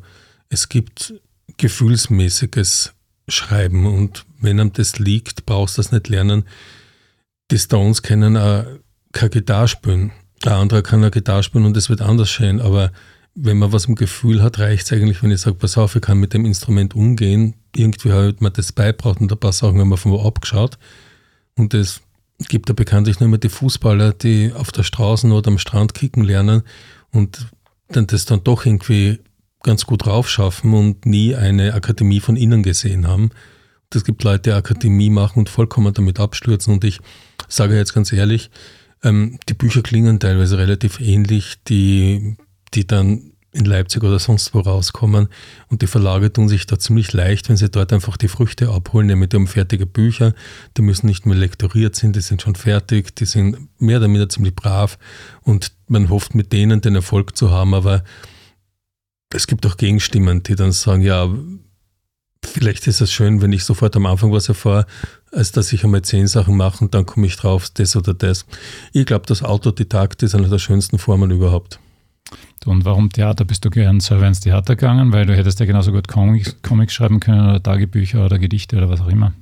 [0.50, 1.14] es gibt
[1.57, 2.92] gefühlsmäßiges
[3.26, 6.44] Schreiben und wenn einem das liegt, brauchst du das nicht lernen.
[7.50, 8.66] Die Stones können auch
[9.12, 10.12] keine Gitarre spielen.
[10.44, 12.61] Der andere kann eine Gitarre spielen und es wird anders schön.
[12.61, 12.92] Aber
[13.35, 16.02] wenn man was im Gefühl hat, reicht es eigentlich, wenn ich sage, pass auf, ich
[16.02, 17.54] kann mit dem Instrument umgehen.
[17.74, 20.76] Irgendwie hat man das beibracht und ein paar Sachen haben wir von wo abgeschaut.
[21.57, 22.02] Und das
[22.46, 26.22] gibt da bekanntlich nur immer die Fußballer, die auf der Straße oder am Strand kicken
[26.22, 26.62] lernen
[27.11, 27.46] und
[27.88, 29.18] dann das dann doch irgendwie
[29.62, 33.31] ganz gut raufschaffen und nie eine Akademie von innen gesehen haben.
[33.92, 36.74] Es gibt Leute, die Akademie machen und vollkommen damit abstürzen.
[36.74, 37.01] Und ich
[37.48, 38.51] sage jetzt ganz ehrlich,
[39.03, 42.37] ähm, die Bücher klingen teilweise relativ ähnlich, die,
[42.74, 45.28] die dann in Leipzig oder sonst wo rauskommen.
[45.68, 49.06] Und die Verlage tun sich da ziemlich leicht, wenn sie dort einfach die Früchte abholen,
[49.06, 50.34] nämlich die haben fertige Bücher,
[50.76, 54.28] die müssen nicht mehr lektoriert sind, die sind schon fertig, die sind mehr oder minder
[54.28, 54.98] ziemlich brav
[55.42, 58.04] und man hofft mit denen den Erfolg zu haben, aber
[59.34, 61.28] es gibt auch Gegenstimmen, die dann sagen, ja,
[62.44, 64.87] vielleicht ist es schön, wenn ich sofort am Anfang was erfahre,
[65.32, 68.46] als dass ich einmal zehn Sachen mache und dann komme ich drauf, das oder das.
[68.92, 71.80] Ich glaube, das Autodidakt ist eine der schönsten Formen überhaupt.
[72.66, 73.44] Und warum Theater?
[73.44, 75.12] Bist du gern selber ins Theater gegangen?
[75.12, 78.90] Weil du hättest ja genauso gut Comics, Comics schreiben können oder Tagebücher oder Gedichte oder
[78.90, 79.32] was auch immer.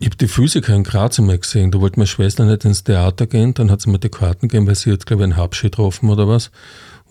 [0.00, 1.72] Ich habe die Physiker in Graz einmal gesehen.
[1.72, 3.54] Da wollte meine Schwester nicht ins Theater gehen.
[3.54, 6.08] Dann hat sie mir die Karten gegeben, weil sie hat, glaube ich, einen Habschi getroffen
[6.08, 6.52] oder was.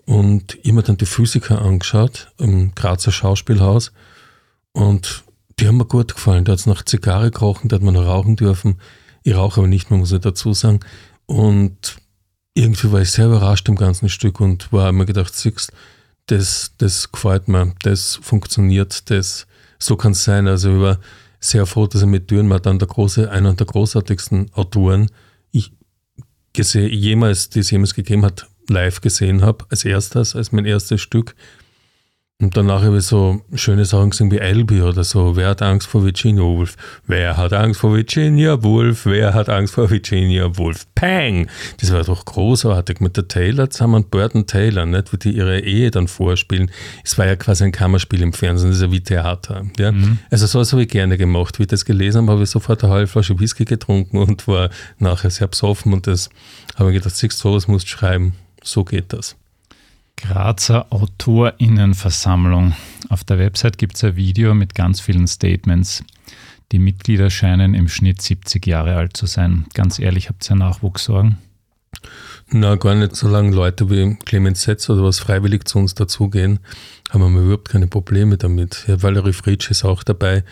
[0.06, 3.92] Und ich habe dann die Physiker angeschaut im Grazer Schauspielhaus.
[4.72, 5.26] Und
[5.60, 6.46] die haben mir gut gefallen.
[6.46, 8.80] Da hat es nach Zigarre gerochen, da hat man noch rauchen dürfen.
[9.24, 10.80] Ich rauche aber nicht mehr, muss ich dazu sagen.
[11.26, 11.98] Und
[12.58, 15.72] irgendwie war ich sehr überrascht im ganzen Stück und war mir gedacht, siehst,
[16.26, 19.48] das, das gefällt mir, das funktioniert, das,
[19.80, 20.48] so kann es sein.
[20.48, 21.00] Also ich war
[21.40, 25.10] sehr froh, dass er mit Dürrenmatt dann der große, einer der großartigsten Autoren
[25.52, 25.72] ich
[26.56, 31.36] jemals, die es jemals gegeben hat, live gesehen habe, als erstes, als mein erstes Stück.
[32.40, 35.36] Und danach habe ich so schöne Sachen gesehen wie Elby oder so.
[35.36, 36.76] Wer hat Angst vor Virginia Woolf?
[37.08, 39.08] Wer hat Angst vor Virginia Woolf?
[39.08, 40.86] Wer hat Angst vor Virginia Woolf?
[40.94, 41.48] Pang!
[41.80, 45.12] Das war doch großartig mit der Taylor zusammen, Burton Taylor, nicht?
[45.12, 46.70] Wie die ihre Ehe dann vorspielen.
[47.04, 49.66] Es war ja quasi ein Kammerspiel im Fernsehen, das ist ja wie Theater.
[49.80, 49.92] Ja?
[49.92, 50.20] Mhm.
[50.30, 51.58] Also sowas habe ich gerne gemacht.
[51.58, 54.70] Wie ich das gelesen habe, habe ich sofort eine halbe Flasche Whisky getrunken und war
[55.00, 56.30] nachher sehr besoffen und das
[56.76, 58.34] habe ich gedacht, siehst du, sowas musst du schreiben.
[58.62, 59.36] So geht das.
[60.18, 62.76] Grazer Autorinnenversammlung.
[63.10, 66.04] Auf der Website gibt es ein Video mit ganz vielen Statements.
[66.72, 69.66] Die Mitglieder scheinen im Schnitt 70 Jahre alt zu sein.
[69.74, 71.38] Ganz ehrlich, habt ihr Nachwuchssorgen?
[72.50, 73.16] Na, gar nicht.
[73.16, 76.60] Solange Leute wie Clemens Setz oder was freiwillig zu uns dazugehen,
[77.10, 78.86] haben wir überhaupt keine Probleme damit.
[78.88, 80.44] Ja, Valerie Fritsch ist auch dabei.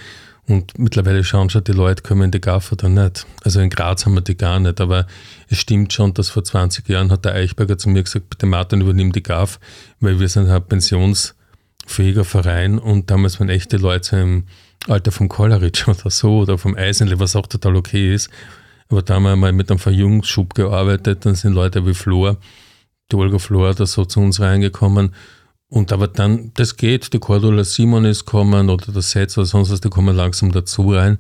[0.48, 3.26] Und mittlerweile schauen schon die Leute, kommen die GAF oder nicht.
[3.44, 5.08] Also in Graz haben wir die gar nicht, aber
[5.50, 8.82] es stimmt schon, dass vor 20 Jahren hat der Eichberger zu mir gesagt, bitte Martin,
[8.82, 9.60] übernimm die GAF,
[10.00, 14.44] weil wir sind ein pensionsfähiger Verein und damals waren echte Leute im
[14.88, 18.30] Alter vom Kolleritsch oder so oder vom Eisenle, was auch total okay ist.
[18.90, 22.38] Aber da haben wir mal mit einem Verjüngungsschub gearbeitet, dann sind Leute wie Flor,
[23.12, 25.12] die Olga Flor, da so zu uns reingekommen
[25.76, 29.72] und aber dann, das geht, die Cordula Simon ist kommen oder der Setz oder sonst
[29.72, 31.18] was, die kommen langsam dazu rein.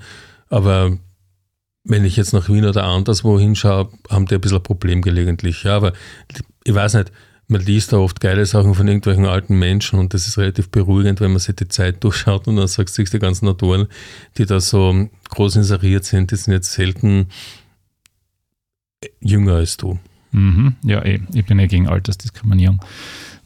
[0.48, 0.98] Aber
[1.84, 5.64] wenn ich jetzt nach Wien oder anderswo hinschaue, haben die ein bisschen ein Problem gelegentlich.
[5.64, 5.92] Ja, aber
[6.64, 7.12] ich weiß nicht,
[7.50, 11.20] man liest da oft geile Sachen von irgendwelchen alten Menschen und das ist relativ beruhigend,
[11.20, 13.88] wenn man sich die Zeit durchschaut und dann sagst du, die ganzen Autoren,
[14.38, 17.28] die da so groß inseriert sind, die sind jetzt selten
[19.20, 20.00] jünger als du.
[20.32, 22.80] Mhm, ja, eh, ich bin ja gegen Altersdiskriminierung.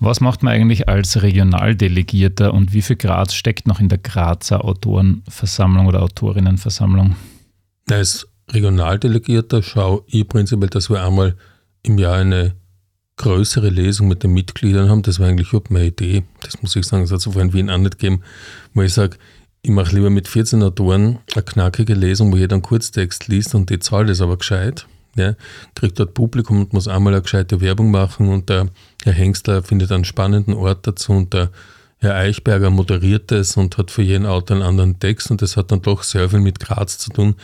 [0.01, 4.63] Was macht man eigentlich als Regionaldelegierter und wie viel Graz steckt noch in der Grazer
[4.63, 7.17] Autorenversammlung oder Autorinnenversammlung?
[7.89, 11.35] Als Regionaldelegierter schaue ich prinzipiell, dass wir einmal
[11.83, 12.55] im Jahr eine
[13.17, 15.01] größere Lesung mit den Mitgliedern haben.
[15.01, 16.23] Das war eigentlich überhaupt meine Idee.
[16.41, 18.21] Das muss ich sagen, das hat es vorher in Wien auch nicht gegeben,
[18.73, 19.17] wo ich sage,
[19.61, 23.69] ich mache lieber mit 14 Autoren eine knackige Lesung, wo jeder einen Kurztext liest und
[23.69, 25.35] die Zahl ist aber gescheit ja,
[25.75, 28.67] kriegt dort Publikum und muss einmal eine gescheite Werbung machen und der
[29.03, 31.51] Herr Hengstler findet einen spannenden Ort dazu und der
[31.97, 35.71] Herr Eichberger moderiert es und hat für jeden Autor einen anderen Text und das hat
[35.71, 37.35] dann doch sehr viel mit Graz zu tun,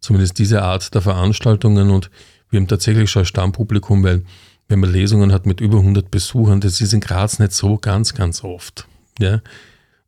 [0.00, 2.10] zumindest diese Art der Veranstaltungen und
[2.50, 4.22] wir haben tatsächlich schon ein Stammpublikum, weil
[4.68, 8.14] wenn man Lesungen hat mit über 100 Besuchern, das ist in Graz nicht so ganz,
[8.14, 8.86] ganz oft.
[9.18, 9.40] Ja.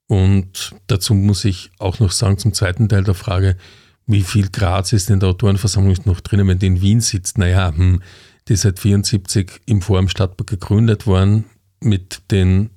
[0.07, 3.57] Und dazu muss ich auch noch sagen, zum zweiten Teil der Frage,
[4.07, 7.39] wie viel Graz ist in der Autorenversammlung noch drinnen, wenn die in Wien sitzt?
[7.39, 8.03] Naja, hm,
[8.49, 11.45] die ist seit 74 im Forum Stadtpark gegründet worden
[11.81, 12.71] mit den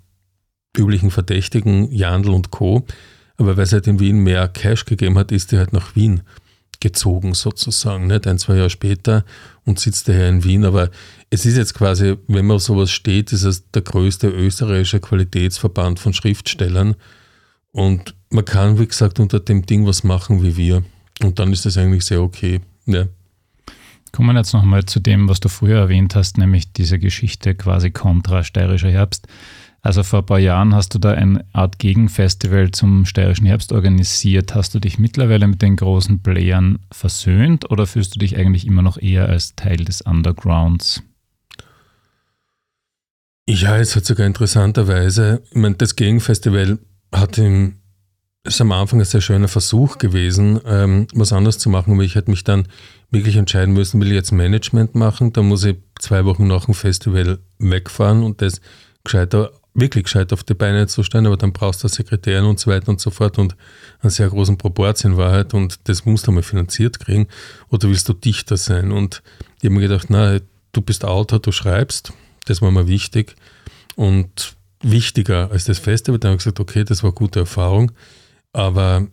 [0.76, 2.86] üblichen Verdächtigen, Jandl und Co.
[3.38, 6.22] Aber weil es halt in Wien mehr Cash gegeben hat, ist die halt nach Wien
[6.80, 8.26] gezogen sozusagen, nicht?
[8.26, 9.26] ein, zwei Jahre später
[9.66, 10.66] und sitzt daher in Wien.
[10.66, 10.90] Aber
[11.30, 16.00] es ist jetzt quasi, wenn man auf sowas steht, ist es der größte österreichische Qualitätsverband
[16.00, 16.96] von Schriftstellern.
[17.72, 20.84] Und man kann, wie gesagt, unter dem Ding was machen wie wir.
[21.22, 22.62] Und dann ist das eigentlich sehr okay.
[22.86, 23.06] Ja.
[24.12, 27.92] Kommen wir jetzt nochmal zu dem, was du früher erwähnt hast, nämlich diese Geschichte quasi
[27.92, 29.28] kontra steirischer Herbst.
[29.82, 34.56] Also vor ein paar Jahren hast du da eine Art Gegenfestival zum steirischen Herbst organisiert.
[34.56, 38.82] Hast du dich mittlerweile mit den großen Playern versöhnt oder fühlst du dich eigentlich immer
[38.82, 41.04] noch eher als Teil des Undergrounds?
[43.48, 46.80] Ja, es hat sogar interessanterweise, ich meine, das Gegenfestival
[47.12, 47.79] hat im,
[48.44, 52.16] ist am Anfang ein sehr schöner Versuch gewesen, ähm, was anderes zu machen, aber ich
[52.16, 52.68] hätte mich dann
[53.12, 56.74] wirklich entscheiden müssen, will ich jetzt Management machen, dann muss ich zwei Wochen nach dem
[56.74, 58.62] Festival wegfahren und das
[59.04, 62.72] gescheiter, wirklich gescheit auf die Beine zu stellen, aber dann brauchst du Sekretärin und so
[62.72, 63.56] weiter und so fort und
[64.02, 67.28] einen sehr großen Proport in Wahrheit und das musst du mal finanziert kriegen
[67.70, 68.92] oder willst du Dichter sein?
[68.92, 69.22] Und
[69.58, 70.40] ich habe mir gedacht, na,
[70.72, 72.14] du bist Autor, du schreibst,
[72.46, 73.36] das war mir wichtig
[73.96, 77.92] und wichtiger als das Festival, dann habe ich gesagt, okay, das war eine gute Erfahrung,
[78.54, 79.08] aber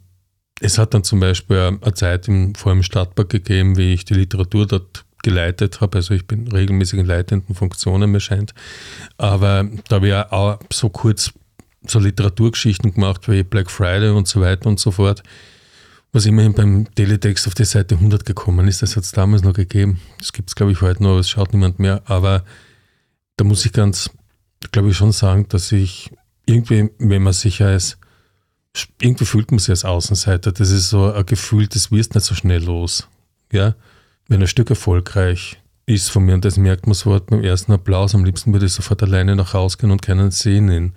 [0.61, 4.15] es hat dann zum Beispiel eine Zeit im, vor dem Stadtpark gegeben, wie ich die
[4.15, 5.99] Literatur dort geleitet habe.
[5.99, 8.55] Also ich bin regelmäßig in leitenden Funktionen, mir scheint.
[9.19, 11.33] Aber da habe ich auch so kurz
[11.87, 15.23] so Literaturgeschichten gemacht wie Black Friday und so weiter und so fort.
[16.13, 19.53] Was immerhin beim Teletext auf die Seite 100 gekommen ist, das hat es damals noch
[19.53, 20.01] gegeben.
[20.19, 22.03] Das gibt es, glaube ich, heute noch, aber es schaut niemand mehr.
[22.07, 22.45] Aber
[23.37, 24.11] da muss ich ganz,
[24.73, 26.11] glaube ich, schon sagen, dass ich
[26.47, 27.99] irgendwie, wenn man sich als
[29.01, 30.53] irgendwie fühlt man sich als Außenseiter.
[30.53, 33.09] Das ist so ein Gefühl, das wirst nicht so schnell los.
[33.53, 33.75] Ja?
[34.29, 38.15] Wenn ein Stück erfolgreich ist von mir und das merkt man sofort beim ersten Applaus,
[38.15, 40.93] am liebsten würde ich sofort alleine nach Hause gehen und keinen sehen in,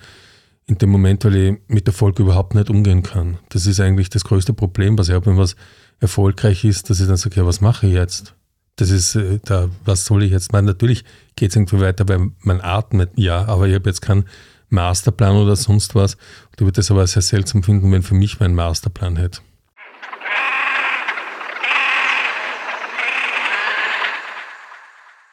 [0.65, 3.38] in dem Moment, weil ich mit Erfolg überhaupt nicht umgehen kann.
[3.50, 5.56] Das ist eigentlich das größte Problem, was ich habe, wenn was
[6.00, 8.34] erfolgreich ist, dass ich dann sage, ja, was mache ich jetzt?
[8.78, 10.65] Das ist, äh, da, was soll ich jetzt machen?
[10.65, 11.04] Natürlich
[11.36, 14.26] geht es irgendwie weiter, weil man atmet, ja, aber ich habe jetzt keinen
[14.69, 16.17] Masterplan oder sonst was.
[16.58, 19.41] Du würdest es aber sehr seltsam finden, wenn für mich mein Masterplan hätte.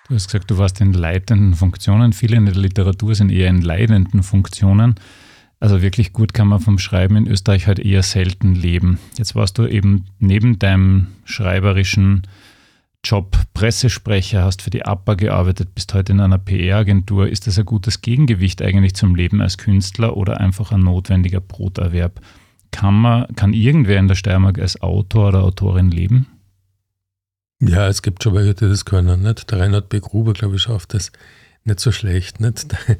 [0.09, 2.12] Du hast gesagt, du warst in leitenden Funktionen.
[2.12, 4.94] Viele in der Literatur sind eher in leidenden Funktionen.
[5.59, 9.01] Also wirklich gut kann man vom Schreiben in Österreich halt eher selten leben.
[9.18, 12.22] Jetzt warst du eben neben deinem schreiberischen
[13.07, 17.29] Job Pressesprecher, hast für die APA gearbeitet, bist heute in einer PR-Agentur.
[17.29, 22.21] Ist das ein gutes Gegengewicht eigentlich zum Leben als Künstler oder einfach ein notwendiger Broterwerb?
[22.73, 26.27] Kann, man, kann irgendwer in der Steiermark als Autor oder Autorin leben?
[27.61, 29.23] Ja, es gibt schon welche, die das können.
[29.23, 29.53] Nicht?
[29.53, 30.01] Der Reinhard B.
[30.01, 31.12] Gruber, glaube ich, schafft das
[31.62, 32.40] nicht so schlecht.
[32.40, 32.75] Nicht?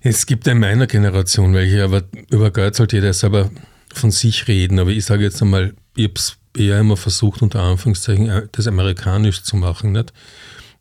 [0.00, 3.50] Es gibt in meiner Generation welche, aber über Geld sollte jeder selber
[3.92, 4.78] von sich reden.
[4.78, 8.66] Aber ich sage jetzt einmal, ich habe es eher immer versucht, unter Anführungszeichen, äh, das
[8.66, 10.02] amerikanisch zu machen.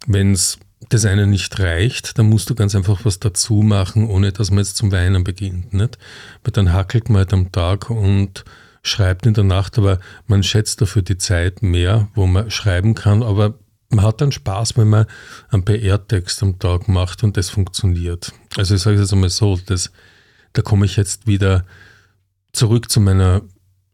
[0.08, 0.60] Wenn es
[0.90, 4.60] das eine nicht reicht, dann musst du ganz einfach was dazu machen, ohne dass man
[4.60, 5.74] jetzt zum Weinen beginnt.
[5.74, 5.98] Nicht?
[6.44, 8.46] Weil dann hackelt man halt am Tag und
[8.84, 13.24] schreibt in der Nacht, aber man schätzt dafür die Zeit mehr, wo man schreiben kann,
[13.24, 13.56] aber
[13.90, 15.06] man hat dann Spaß, wenn man
[15.50, 18.32] einen PR-Text am Tag macht und das funktioniert.
[18.58, 19.92] Also ich sage es jetzt einmal so, das,
[20.54, 21.66] da komme ich jetzt wieder
[22.54, 23.42] zurück zu meiner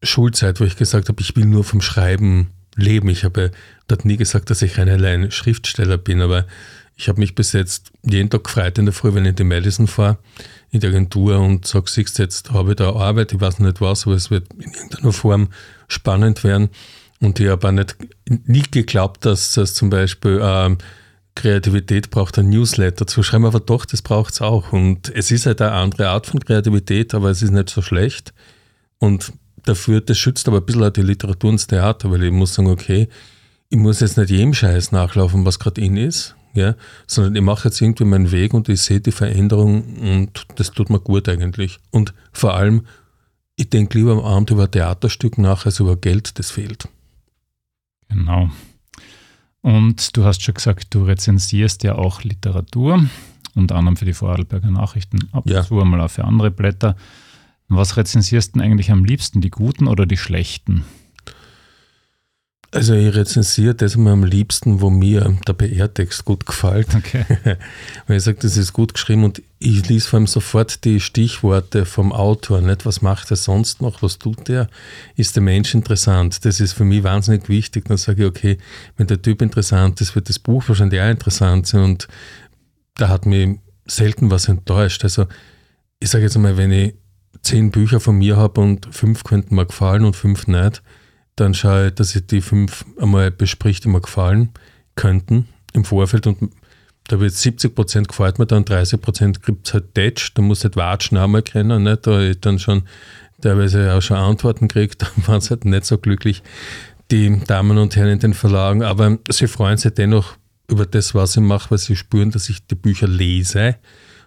[0.03, 3.09] Schulzeit, wo ich gesagt habe, ich will nur vom Schreiben leben.
[3.09, 3.51] Ich habe
[3.87, 6.45] dort nie gesagt, dass ich ein allein Schriftsteller bin, aber
[6.95, 9.43] ich habe mich bis jetzt jeden Tag gefreut in der Früh, wenn ich in die
[9.43, 10.17] Madison fahre,
[10.69, 14.05] in die Agentur und sage, siehst jetzt habe ich da Arbeit, ich weiß nicht was,
[14.05, 15.49] aber es wird in irgendeiner Form
[15.87, 16.69] spannend werden.
[17.19, 17.95] Und ich habe auch nicht,
[18.27, 20.77] nie geglaubt, dass das zum Beispiel ähm,
[21.35, 24.73] Kreativität braucht ein Newsletter zu schreiben, aber doch, das braucht es auch.
[24.73, 28.33] Und es ist halt eine andere Art von Kreativität, aber es ist nicht so schlecht.
[28.99, 32.31] Und dafür, das schützt aber ein bisschen auch die Literatur und das Theater, weil ich
[32.31, 33.07] muss sagen, okay,
[33.69, 36.75] ich muss jetzt nicht jedem Scheiß nachlaufen, was gerade in ist, ja,
[37.07, 40.89] sondern ich mache jetzt irgendwie meinen Weg und ich sehe die Veränderung und das tut
[40.89, 41.79] mir gut eigentlich.
[41.89, 42.85] Und vor allem,
[43.55, 46.87] ich denke lieber am Abend über ein Theaterstück nach als über Geld, das fehlt.
[48.09, 48.49] Genau.
[49.61, 53.05] Und du hast schon gesagt, du rezensierst ja auch Literatur,
[53.55, 56.95] unter anderem für die Vorarlberger Nachrichten, ab und zu einmal auch für andere Blätter.
[57.73, 60.83] Was rezensierst du denn eigentlich am liebsten, die guten oder die schlechten?
[62.73, 66.95] Also ich rezensiere das immer am liebsten, wo mir der PR-Text gut gefällt.
[66.95, 67.25] Okay.
[68.07, 71.85] Weil ich sage, das ist gut geschrieben und ich lese vor allem sofort die Stichworte
[71.85, 72.61] vom Autor.
[72.61, 74.69] Nicht, was macht er sonst noch, was tut er?
[75.17, 76.45] Ist der Mensch interessant?
[76.45, 77.85] Das ist für mich wahnsinnig wichtig.
[77.85, 78.57] Dann sage ich, okay,
[78.95, 82.07] wenn der Typ interessant ist, wird das Buch wahrscheinlich auch interessant sein und
[82.95, 85.03] da hat mich selten was enttäuscht.
[85.03, 85.27] Also
[85.99, 86.93] ich sage jetzt einmal, wenn ich
[87.41, 90.81] zehn Bücher von mir habe und fünf könnten mir gefallen und fünf nicht,
[91.35, 94.49] dann schaue ich, dass ich die fünf einmal bespricht, die mir gefallen
[94.95, 96.51] könnten im Vorfeld und
[97.07, 100.63] da wird 70 Prozent gefällt mir dann, 30 Prozent gibt es halt Deutsch, da muss
[100.63, 102.05] halt Watschen einmal kennen, nicht?
[102.05, 102.83] da ich dann schon
[103.41, 106.43] teilweise auch schon Antworten kriegt, dann waren sie halt nicht so glücklich,
[107.09, 111.35] die Damen und Herren in den Verlagen, aber sie freuen sich dennoch über das, was
[111.35, 113.75] ich mache, weil sie spüren, dass ich die Bücher lese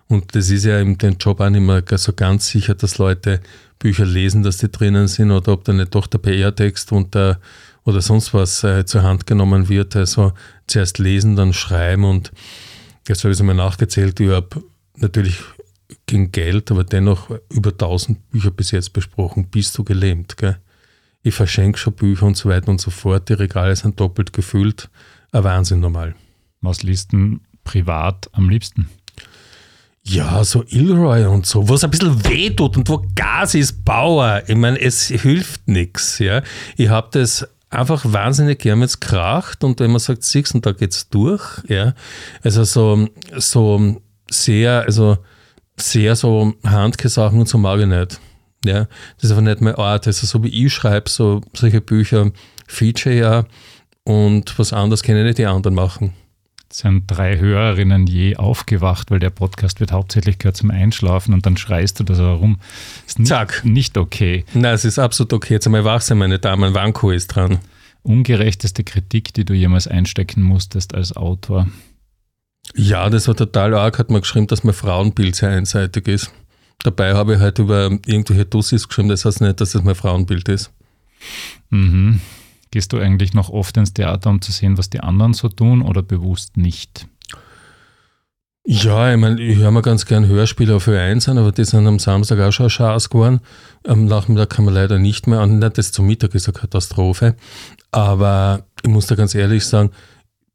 [0.09, 3.41] und das ist ja dem Job auch nicht mehr so ganz sicher, dass Leute
[3.79, 7.39] Bücher lesen, dass die drinnen sind oder ob da nicht doch der PR-Text oder
[8.01, 9.97] sonst was äh, zur Hand genommen wird.
[9.97, 10.33] Also
[10.67, 12.33] zuerst lesen, dann schreiben und
[13.09, 14.63] jetzt habe ich es einmal nachgezählt, ich habe
[14.97, 15.39] natürlich
[16.07, 19.49] gegen Geld, aber dennoch über 1000 Bücher bis jetzt besprochen.
[19.49, 20.59] Bist du gelähmt, gell?
[21.23, 23.31] Ich verschenke schon Bücher und so weiter und so fort.
[23.31, 24.91] Die Regale sind doppelt gefüllt.
[25.33, 26.15] Ein Wahnsinn normal.
[26.61, 27.13] Was liest
[27.65, 28.91] privat am liebsten?
[30.07, 33.85] Ja, so Ilroy und so, wo es ein bisschen weh tut und wo Gas ist,
[33.87, 34.43] Bauer.
[34.47, 36.19] Ich meine, es hilft nichts.
[36.19, 36.43] Ja.
[36.77, 40.73] Ich habe das einfach wahnsinnig gern jetzt kracht und wenn man sagt, siehst und da
[40.73, 41.63] geht's durch.
[41.69, 41.95] Ja.
[42.43, 45.17] Also so, so sehr, also
[45.77, 48.21] sehr so Handgesachen und so mag ich nicht.
[48.63, 48.87] Ja.
[49.17, 50.07] Das ist einfach nicht meine Art.
[50.07, 52.31] Also so wie ich schreibe, so solche Bücher,
[52.67, 53.45] Feature ja
[54.05, 56.13] und was anderes kann ich nicht die anderen machen
[56.75, 61.57] sind drei Hörerinnen je aufgewacht, weil der Podcast wird hauptsächlich gehört zum Einschlafen und dann
[61.57, 62.59] schreist du da so herum.
[63.07, 63.65] Ist nicht, Zack.
[63.65, 64.45] nicht okay.
[64.55, 65.55] Nein, es ist absolut okay.
[65.55, 66.75] Jetzt einmal wach sein, meine Damen.
[66.75, 67.61] Wanko ist dran.
[68.03, 71.69] Ungerechteste Kritik, die du jemals einstecken musstest als Autor?
[72.75, 74.01] Ja, das war total arg.
[74.01, 76.33] Hat man geschrieben, dass mein Frauenbild sehr einseitig ist.
[76.83, 80.49] Dabei habe ich halt über irgendwelche Dussis geschrieben, das heißt nicht, dass das mein Frauenbild
[80.49, 80.73] ist.
[81.71, 82.21] Mhm.
[82.75, 85.81] Gehst du eigentlich noch oft ins Theater, um zu sehen, was die anderen so tun
[85.81, 87.07] oder bewusst nicht?
[88.67, 91.87] Ja, ich meine, ich höre mir ganz gern Hörspiele auf Ö1 an, aber die sind
[91.87, 93.39] am Samstag auch schon Schaß geworden.
[93.87, 95.61] Am Nachmittag kann man leider nicht mehr an.
[95.61, 97.37] Das zum Mittag ist eine Katastrophe.
[97.93, 99.93] Aber ich muss da ganz ehrlich sagen,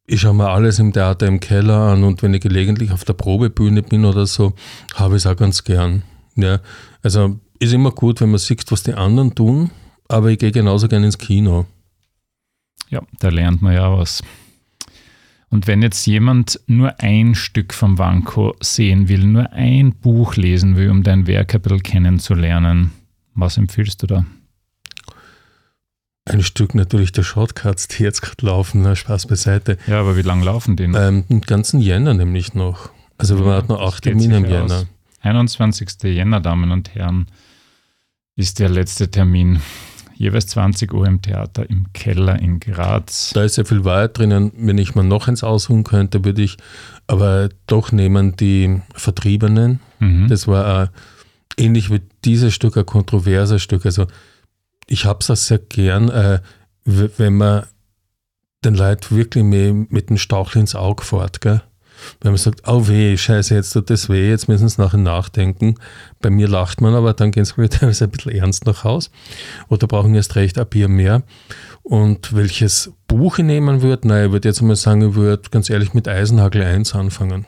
[0.05, 3.13] ich schaue mir alles im Theater im Keller an und wenn ich gelegentlich auf der
[3.13, 4.55] Probebühne bin oder so,
[4.95, 6.03] habe ich es auch ganz gern.
[6.35, 6.59] Ja,
[7.01, 9.71] also ist immer gut, wenn man sieht, was die anderen tun,
[10.09, 11.65] aber ich gehe genauso gern ins Kino.
[12.89, 14.23] Ja, da lernt man ja was.
[15.49, 20.75] Und wenn jetzt jemand nur ein Stück vom Wanko sehen will, nur ein Buch lesen
[20.75, 22.91] will, um dein Werk ein bisschen kennenzulernen,
[23.33, 24.25] was empfiehlst du da?
[26.25, 29.79] Ein Stück natürlich der Shortcuts, die jetzt gerade laufen, na, Spaß beiseite.
[29.87, 30.99] Ja, aber wie lange laufen die noch?
[30.99, 32.91] Ähm, den ganzen Jänner nämlich noch.
[33.17, 34.81] Also ja, man hat noch acht Termine im Jänner.
[34.81, 34.87] Aus.
[35.21, 35.89] 21.
[36.03, 37.27] Jänner, Damen und Herren,
[38.35, 39.59] ist der letzte Termin
[40.19, 43.31] jeweils 20 Uhr im Theater im Keller in Graz.
[43.33, 44.51] Da ist sehr viel Wahrheit drinnen.
[44.57, 46.57] Wenn ich mal noch eins aussuchen könnte, würde ich
[47.07, 49.79] aber doch nehmen die Vertriebenen.
[49.99, 50.27] Mhm.
[50.27, 50.87] Das war äh,
[51.57, 53.85] ähnlich wie dieses Stück ein kontroverses Stück.
[53.85, 54.07] Also
[54.87, 56.41] ich habe es auch sehr gern, äh,
[56.83, 57.63] wenn man
[58.65, 61.39] den Leuten wirklich mit, mit dem Stauchel ins Auge fährt.
[61.39, 61.61] Gell?
[62.21, 65.75] Wenn man sagt, oh weh, scheiße, jetzt tut das weh, jetzt müssen sie nachher nachdenken.
[66.21, 69.11] Bei mir lacht man, aber dann gehen sie teilweise ein bisschen ernst nach Haus.
[69.69, 71.23] Oder brauchen erst recht ein Bier mehr.
[71.83, 74.07] Und welches Buch ich nehmen würde?
[74.07, 77.45] Nein, ich würde jetzt mal sagen, ich würde ganz ehrlich mit Eisenhagel 1 anfangen.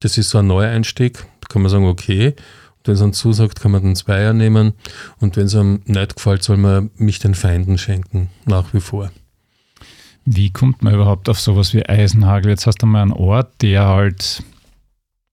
[0.00, 1.24] Das ist so ein Neueinstieg.
[1.40, 2.28] Da kann man sagen, okay.
[2.78, 4.74] Und wenn es einem zusagt, kann man den Zweier nehmen.
[5.18, 9.10] Und wenn es einem nicht gefällt, soll man mich den Feinden schenken, nach wie vor.
[10.24, 12.50] Wie kommt man überhaupt auf sowas wie Eisenhagel?
[12.50, 14.42] Jetzt hast du mal einen Ort, der halt,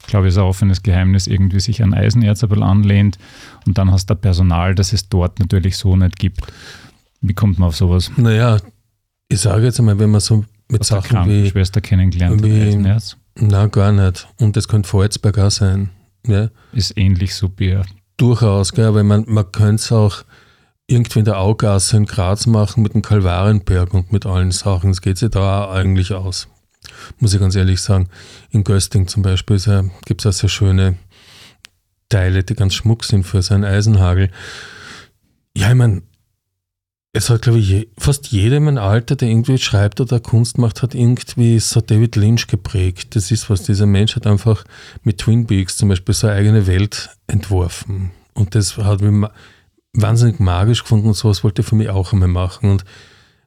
[0.07, 3.17] glaube ich, ist ein offenes Geheimnis, irgendwie sich an Eisenerz ein bisschen anlehnt
[3.65, 6.41] und dann hast du Personal, das es dort natürlich so nicht gibt.
[7.21, 8.11] Wie kommt man auf sowas?
[8.15, 8.57] Naja,
[9.27, 11.49] ich sage jetzt einmal, wenn man so mit hast Sachen wie...
[11.49, 13.17] Schwester kennengelernt, wie, Eisenerz?
[13.35, 14.27] Nein, gar nicht.
[14.39, 15.89] Und das könnte Volzberg auch sein.
[16.25, 16.49] Ja.
[16.71, 17.85] Ist ähnlich so Bier.
[18.17, 20.23] Durchaus, gell, weil man, man könnte es auch
[20.87, 24.89] irgendwie in der Augasse in Graz machen mit dem Kalvarenberg und mit allen Sachen.
[24.89, 26.47] Es geht sich da eigentlich aus.
[27.19, 28.09] Muss ich ganz ehrlich sagen.
[28.51, 29.59] In Gösting zum Beispiel
[30.05, 30.95] gibt es auch sehr schöne
[32.07, 34.31] Teile, die ganz schmuck sind für seinen Eisenhagel.
[35.55, 36.03] Ja, ich meine,
[37.11, 40.95] es hat, glaube ich, fast jeder meinem Alter, der irgendwie schreibt oder Kunst macht, hat
[40.95, 43.15] irgendwie so David Lynch geprägt.
[43.15, 44.63] Das ist was, dieser Mensch hat einfach
[45.03, 48.11] mit Twin Peaks zum Beispiel seine eigene Welt entworfen.
[48.33, 49.29] Und das hat mich
[49.93, 52.69] wahnsinnig magisch gefunden und sowas wollte ich für mich auch einmal machen.
[52.69, 52.85] Und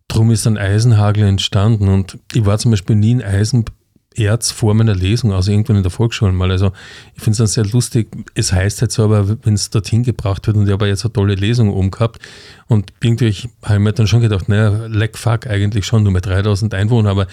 [0.09, 1.89] darum ist ein Eisenhagel entstanden.
[1.89, 5.93] Und ich war zum Beispiel nie ein Eisenerz vor meiner Lesung, also irgendwann in der
[5.93, 6.51] Volksschule mal.
[6.51, 6.73] Also
[7.15, 8.09] ich finde es dann sehr lustig.
[8.35, 11.13] Es heißt halt so, aber wenn es dorthin gebracht wird und ich habe jetzt eine
[11.13, 12.21] tolle Lesung umgehabt
[12.67, 16.27] und irgendwie habe ich mir dann schon gedacht, naja, leck fuck, eigentlich schon nur mit
[16.27, 17.27] 3000 Einwohnern, aber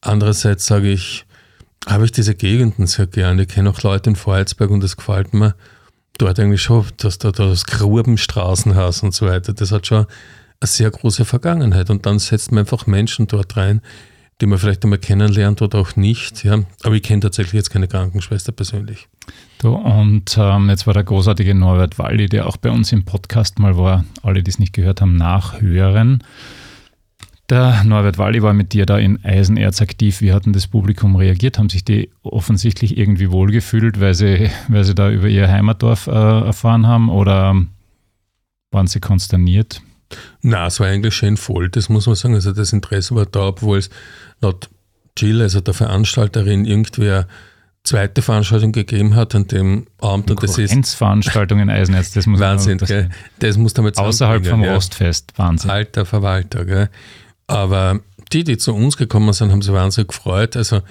[0.00, 1.24] andererseits sage ich,
[1.86, 3.42] habe ich diese Gegenden sehr gerne.
[3.42, 5.54] Ich kenne auch Leute in Vorarlberg und das gefällt mir
[6.18, 9.52] dort eigentlich schon, dass da das Grubenstraßen hast und so weiter.
[9.52, 10.06] Das hat schon
[10.60, 11.90] eine sehr große Vergangenheit.
[11.90, 13.80] Und dann setzt man einfach Menschen dort rein,
[14.40, 16.44] die man vielleicht einmal kennenlernt oder auch nicht.
[16.44, 16.60] Ja.
[16.82, 19.08] Aber ich kenne tatsächlich jetzt keine Krankenschwester persönlich.
[19.60, 23.58] Du, und ähm, jetzt war der großartige Norbert Walli, der auch bei uns im Podcast
[23.58, 24.04] mal war.
[24.22, 26.22] Alle, die es nicht gehört haben, nachhören.
[27.50, 30.20] Der Norbert Walli war mit dir da in Eisenerz aktiv.
[30.20, 31.58] Wie hat denn das Publikum reagiert?
[31.58, 36.10] Haben sich die offensichtlich irgendwie wohlgefühlt, weil sie, weil sie da über ihr Heimatdorf äh,
[36.10, 37.56] erfahren haben oder
[38.70, 39.80] waren sie konsterniert?
[40.42, 42.34] Na, es war eigentlich schön voll, das muss man sagen.
[42.34, 43.88] Also das Interesse war da, obwohl es
[44.40, 44.68] laut
[45.16, 47.26] Jill, also der Veranstalterin, irgendwer
[47.82, 50.30] zweite Veranstaltung gegeben hat an dem Abend.
[50.30, 53.08] Und das ist Veranstaltung in Eisenherz, das muss Wahnsinn, das, gell?
[53.38, 54.74] das muss damit Außerhalb vom ja.
[54.74, 55.70] Rostfest, Wahnsinn.
[55.70, 56.90] Alter Verwalter, gell?
[57.48, 58.00] Aber
[58.32, 60.56] die, die zu uns gekommen sind, haben sich wahnsinnig gefreut.
[60.56, 60.82] Also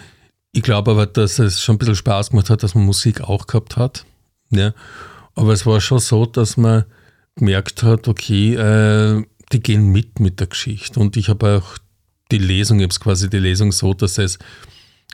[0.52, 3.48] ich glaube aber, dass es schon ein bisschen Spaß gemacht hat, dass man Musik auch
[3.48, 4.06] gehabt hat.
[4.50, 4.74] Ja.
[5.36, 6.86] Aber es war schon so, dass man
[7.36, 11.00] gemerkt hat, okay, äh, die gehen mit mit der Geschichte.
[11.00, 11.78] Und ich habe auch
[12.32, 14.40] die Lesung, ich habe quasi die Lesung so, dass es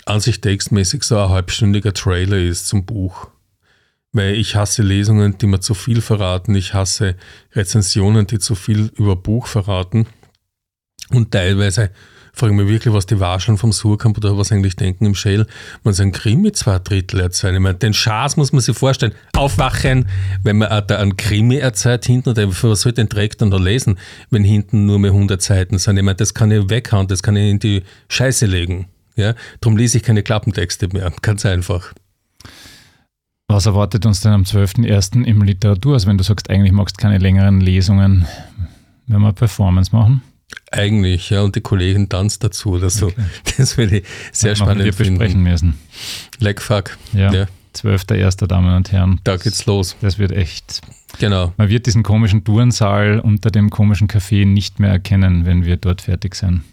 [0.05, 3.27] an sich textmäßig so ein halbstündiger Trailer ist zum Buch.
[4.11, 6.55] Weil ich hasse Lesungen, die mir zu viel verraten.
[6.55, 7.15] Ich hasse
[7.53, 10.07] Rezensionen, die zu viel über Buch verraten.
[11.09, 11.91] Und teilweise
[12.33, 15.45] frage ich mich wirklich, was die Warscheln vom Surkamp oder was eigentlich denken im Shell.
[15.83, 17.55] Man sagt, Krimi zwei Drittel erzählen.
[17.55, 19.13] Ich meine, den Schaß muss man sich vorstellen.
[19.33, 20.07] Aufwachen,
[20.41, 23.99] wenn man da einen Krimi erzählt hinten, oder was soll den Dreck dann da lesen,
[24.31, 25.97] wenn hinten nur mehr 100 Seiten sind?
[25.97, 28.87] Ich meine, das kann ich weghauen, das kann ich in die Scheiße legen.
[29.15, 29.35] Ja?
[29.61, 31.13] Darum lese ich keine Klappentexte mehr.
[31.21, 31.93] Ganz einfach.
[33.47, 35.23] Was erwartet uns denn am 12.01.
[35.25, 35.93] im Literatur?
[35.93, 38.25] Also wenn du sagst, eigentlich magst keine längeren Lesungen,
[39.05, 40.23] wenn wir Performance machen?
[40.71, 43.07] Eigentlich, ja, und die Kollegen tanzt dazu oder so.
[43.07, 43.21] Okay.
[43.57, 45.19] Das würde ich sehr das spannend wir finden.
[45.19, 45.79] besprechen müssen.
[46.39, 46.97] Like fuck.
[47.13, 47.31] Ja.
[47.31, 47.47] ja.
[47.75, 48.45] 12.01.
[48.47, 49.19] Damen und Herren.
[49.23, 49.95] Da geht's los.
[50.01, 50.81] Das wird echt.
[51.19, 51.53] Genau.
[51.57, 56.01] Man wird diesen komischen Tourensaal unter dem komischen Café nicht mehr erkennen, wenn wir dort
[56.01, 56.63] fertig sind.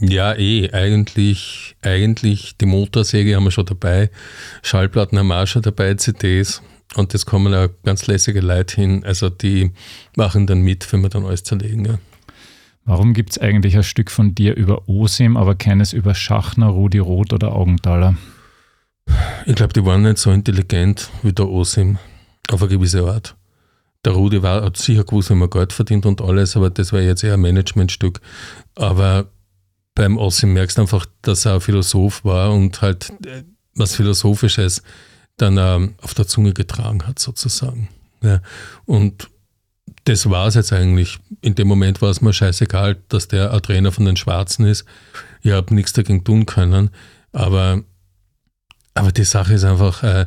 [0.00, 4.10] Ja, eh, eigentlich, eigentlich die Motorsäge haben wir schon dabei,
[4.62, 6.62] Schallplatten haben wir auch schon dabei, CDs
[6.94, 9.72] und das kommen auch ganz lässige Leute hin, also die
[10.16, 11.84] machen dann mit, wenn wir dann alles zerlegen.
[11.84, 11.98] Ja.
[12.90, 16.98] Warum gibt es eigentlich ein Stück von dir über Osim, aber keines über Schachner, Rudi
[16.98, 18.16] Roth oder Augenthaler?
[19.46, 21.98] Ich glaube, die waren nicht so intelligent wie der Osim,
[22.50, 23.36] auf eine gewisse Art.
[24.04, 27.00] Der Rudi war, hat sicher gewusst, wie man Geld verdient und alles, aber das war
[27.00, 28.20] jetzt eher ein Managementstück.
[28.74, 29.30] Aber
[29.94, 33.44] beim Ossim merkst du einfach, dass er ein Philosoph war und halt äh,
[33.76, 34.82] was Philosophisches
[35.36, 37.88] dann ähm, auf der Zunge getragen hat, sozusagen.
[38.20, 38.42] Ja.
[38.84, 39.30] Und
[40.04, 41.18] das war es jetzt eigentlich.
[41.40, 44.84] In dem Moment war es mir scheißegal, dass der ein Trainer von den Schwarzen ist.
[45.42, 46.90] Ich habe nichts dagegen tun können.
[47.32, 47.82] Aber,
[48.94, 50.26] aber die Sache ist einfach, äh,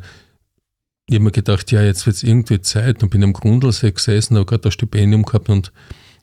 [1.08, 4.38] ich habe mir gedacht, ja, jetzt wird es irgendwie Zeit und bin am Grundlsee gesessen,
[4.38, 5.72] habe gerade ein Stipendium gehabt und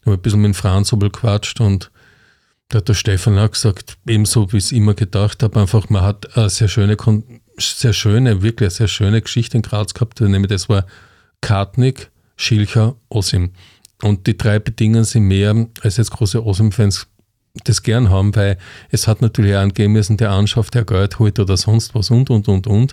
[0.07, 1.91] habe ein bisschen mit Franz Obel quatscht und
[2.69, 6.03] da hat der Stefan auch gesagt, ebenso wie ich es immer gedacht habe, einfach, man
[6.03, 6.97] hat eine sehr schöne,
[7.59, 10.87] sehr schöne, wirklich eine sehr schöne Geschichte in Graz gehabt, nämlich das war
[11.41, 12.11] Kartnick,
[12.41, 13.51] Schilcher, Osim.
[14.03, 17.07] Und die drei Bedingungen sind mehr, als jetzt große Osim-Fans
[17.65, 18.57] das gern haben, weil
[18.91, 22.31] es hat natürlich auch angeben müssen, der anschafft, der Geld holt oder sonst was und,
[22.31, 22.93] und, und, und.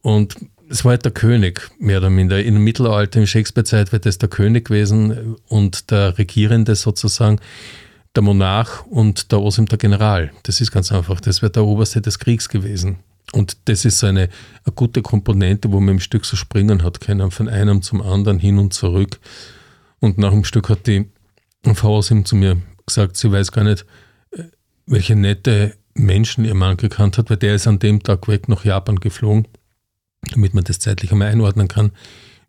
[0.00, 0.36] Und
[0.70, 2.42] es war halt der König, mehr oder minder.
[2.42, 7.40] In Mittelalter, in Shakespeare-Zeit wird das der König gewesen und der Regierende sozusagen
[8.14, 10.30] der Monarch und der Osim der General.
[10.44, 11.20] Das ist ganz einfach.
[11.20, 12.98] Das wäre der Oberste des Kriegs gewesen.
[13.32, 14.28] Und das ist eine,
[14.64, 18.38] eine gute Komponente, wo man im Stück so springen hat können, von einem zum anderen
[18.38, 19.20] hin und zurück.
[20.00, 21.08] Und nach dem Stück hat die
[21.74, 23.86] Frau Osim zu mir gesagt, sie weiß gar nicht,
[24.32, 24.44] äh,
[24.86, 28.64] welche nette Menschen ihr Mann gekannt hat, weil der ist an dem Tag weg nach
[28.64, 29.46] Japan geflogen,
[30.32, 31.92] damit man das zeitlich einmal einordnen kann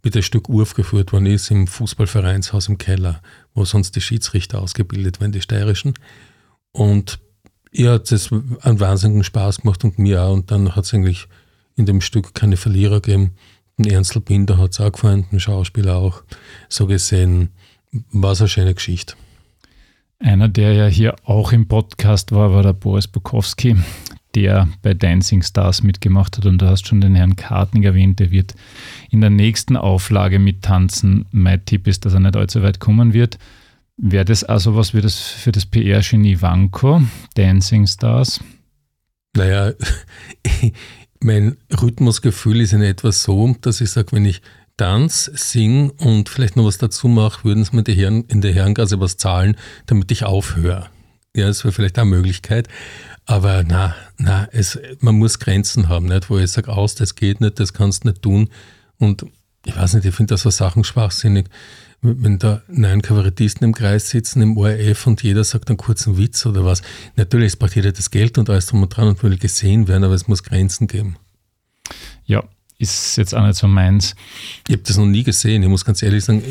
[0.04, 3.22] wie das Stück aufgeführt worden ist im Fußballvereinshaus im Keller,
[3.54, 5.94] wo sonst die Schiedsrichter ausgebildet werden, die steirischen.
[6.72, 7.20] Und
[7.72, 10.34] ihr hat es einen wahnsinnigen Spaß gemacht und mir auch.
[10.34, 11.28] Und dann hat es eigentlich
[11.76, 13.32] in dem Stück keine Verlierer gegeben.
[13.78, 16.24] Den Ernst Binder hat es auch gefallen, den Schauspieler auch.
[16.70, 17.50] So gesehen
[18.12, 19.16] war es eine schöne Geschichte.
[20.20, 23.76] Einer, der ja hier auch im Podcast war, war der Boris Bukowski,
[24.36, 26.46] der bei Dancing Stars mitgemacht hat.
[26.46, 28.54] Und du hast schon den Herrn Kartning erwähnt, der wird
[29.10, 31.26] in der nächsten Auflage mittanzen.
[31.32, 33.40] Mein Tipp ist, dass er nicht allzu weit kommen wird.
[34.04, 37.04] Wäre das also was wie das für das PR-Genie Vanko,
[37.36, 38.40] Dancing Stars?
[39.36, 39.74] Naja,
[41.20, 44.42] mein Rhythmusgefühl ist in etwa so, dass ich sage, wenn ich
[44.76, 48.54] tanze, singe und vielleicht noch was dazu mache, würden sie mir die Herren, in der
[48.54, 50.90] Herrengasse was zahlen, damit ich aufhöre.
[51.36, 52.70] Ja, das wäre vielleicht eine Möglichkeit.
[53.28, 56.32] Aber na, na, es, man muss Grenzen haben, nicht?
[56.32, 58.50] wo ich sage, aus, das geht nicht, das kannst du nicht tun.
[58.98, 59.28] Und
[59.64, 61.46] ich weiß nicht, ich finde das so Sachen schwachsinnig.
[62.02, 66.46] Wenn da neun Kabarettisten im Kreis sitzen im ORF und jeder sagt einen kurzen Witz
[66.48, 66.82] oder was.
[67.16, 70.04] Natürlich, es braucht jeder das Geld und alles drum und dran und will gesehen werden,
[70.04, 71.18] aber es muss Grenzen geben.
[72.26, 72.44] Ja,
[72.80, 74.16] ist jetzt auch nicht so meins.
[74.68, 75.62] Ich habe das noch nie gesehen.
[75.62, 76.42] Ich muss ganz ehrlich sagen,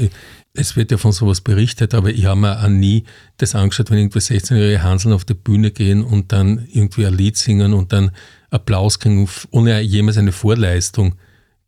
[0.55, 3.05] es wird ja von sowas berichtet, aber ich habe mir auch nie
[3.39, 7.37] das angeschaut, wenn irgendwie 16-jährige Hanseln auf die Bühne gehen und dann irgendwie ein Lied
[7.37, 8.13] singen und dann
[8.51, 11.17] Applaus kriegen, ohne jemals eine Vorleistung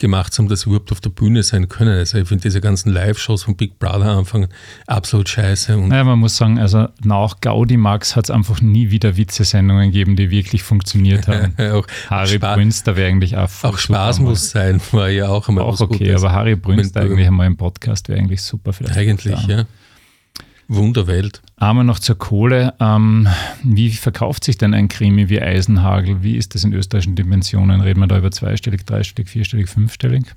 [0.03, 1.97] gemacht haben, dass sie überhaupt auf der Bühne sein können.
[1.97, 4.49] Also ich finde diese ganzen Live-Shows von Big Brother anfangen
[4.87, 5.79] absolut scheiße.
[5.79, 9.91] Und naja, man muss sagen, also nach Gaudi Max hat es einfach nie wieder Witzesendungen
[9.91, 11.55] gegeben, die wirklich funktioniert haben.
[11.73, 15.49] auch Harry Spa- Brünster wäre eigentlich auch Auch Spaß super, muss sein, war ja auch
[15.49, 18.73] einmal Auch okay, aber Harry Brünster eigentlich einmal im Podcast wäre eigentlich super.
[18.73, 19.65] Vielleicht Eigentlich, ja.
[20.75, 21.43] Wunderwelt.
[21.57, 22.75] Einmal noch zur Kohle.
[22.81, 23.29] Ähm,
[23.63, 26.23] wie verkauft sich denn ein Krimi wie Eisenhagel?
[26.23, 27.83] Wie ist das in österreichischen Dimensionen?
[27.83, 30.35] Reden wir da über zweistellig, dreistellig, vierstellig, fünfstellig?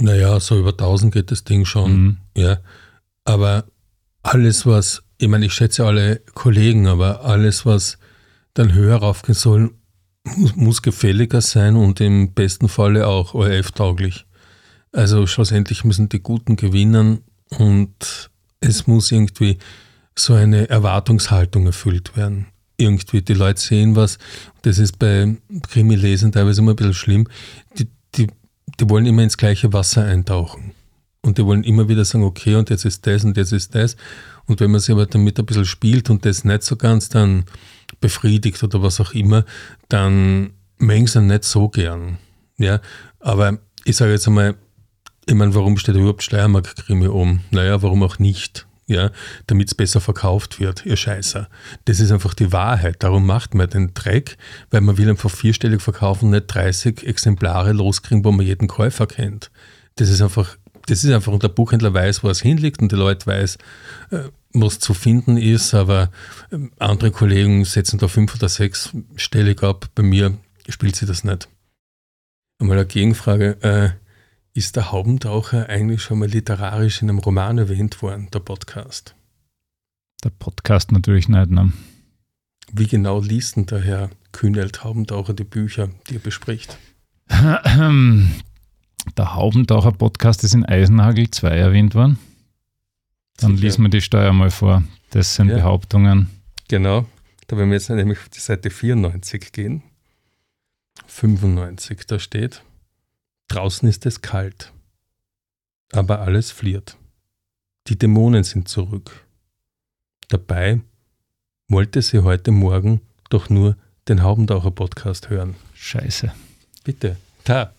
[0.00, 2.02] Naja, so über 1000 geht das Ding schon.
[2.02, 2.16] Mhm.
[2.36, 2.58] Ja,
[3.24, 3.64] aber
[4.22, 7.98] alles, was, ich meine, ich schätze alle Kollegen, aber alles, was
[8.54, 9.74] dann höher raufgehen soll,
[10.24, 14.26] muss, muss gefälliger sein und im besten Falle auch ORF-tauglich.
[14.92, 18.30] Also schlussendlich müssen die Guten gewinnen und
[18.60, 19.58] es muss irgendwie
[20.14, 22.46] so eine Erwartungshaltung erfüllt werden.
[22.76, 24.18] Irgendwie, die Leute sehen was,
[24.62, 25.36] das ist bei
[25.68, 27.28] Krimi-Lesen teilweise immer ein bisschen schlimm,
[27.78, 28.28] die, die,
[28.78, 30.72] die wollen immer ins gleiche Wasser eintauchen.
[31.22, 33.96] Und die wollen immer wieder sagen, okay, und jetzt ist das und jetzt ist das.
[34.46, 37.44] Und wenn man sich aber damit ein bisschen spielt und das nicht so ganz dann
[38.00, 39.44] befriedigt oder was auch immer,
[39.88, 42.18] dann mengen sie nicht so gern.
[42.56, 42.80] Ja,
[43.20, 44.56] aber ich sage jetzt einmal,
[45.28, 47.40] ich meine, warum steht überhaupt Steiermark-Krimi um?
[47.50, 48.66] Naja, warum auch nicht?
[48.86, 49.10] Ja,
[49.46, 51.50] damit es besser verkauft wird, ihr Scheißer.
[51.84, 53.02] Das ist einfach die Wahrheit.
[53.02, 54.38] Darum macht man den Dreck,
[54.70, 59.50] weil man will einfach vierstellig verkaufen, nicht 30 Exemplare loskriegen, wo man jeden Käufer kennt.
[59.96, 60.56] Das ist einfach,
[60.86, 63.58] das ist einfach, und der Buchhändler weiß, wo es hinliegt und die Leute weiß,
[64.12, 64.20] äh,
[64.54, 66.10] was zu finden ist, aber
[66.50, 69.90] ähm, andere Kollegen setzen da fünf oder sechs stellig ab.
[69.94, 71.46] Bei mir spielt sie das nicht.
[72.58, 73.58] Einmal eine Gegenfrage.
[73.60, 74.07] Äh,
[74.58, 79.14] ist der Haubentaucher eigentlich schon mal literarisch in einem Roman erwähnt worden, der Podcast?
[80.24, 81.50] Der Podcast natürlich nicht.
[81.50, 81.72] Ne?
[82.72, 86.76] Wie genau liest denn der Herr Kühnelt Haubentaucher die Bücher, die er bespricht?
[89.16, 92.18] Der Haubentaucher-Podcast ist in Eisenhagel 2 erwähnt worden.
[93.38, 93.62] Dann Sicher.
[93.64, 94.82] liest man die Steuer mal vor.
[95.10, 95.56] Das sind Ja.
[95.58, 96.28] Behauptungen.
[96.68, 97.06] Genau,
[97.46, 99.82] da werden wir jetzt nämlich auf die Seite 94 gehen.
[101.06, 102.62] 95, da steht,
[103.48, 104.72] draußen ist es kalt,
[105.92, 106.96] aber alles fliert.
[107.86, 109.26] Die Dämonen sind zurück.
[110.28, 110.80] Dabei
[111.68, 113.76] wollte sie heute Morgen doch nur
[114.08, 115.54] den Haubentaucher-Podcast hören.
[115.74, 116.32] Scheiße.
[116.84, 117.72] Bitte, da,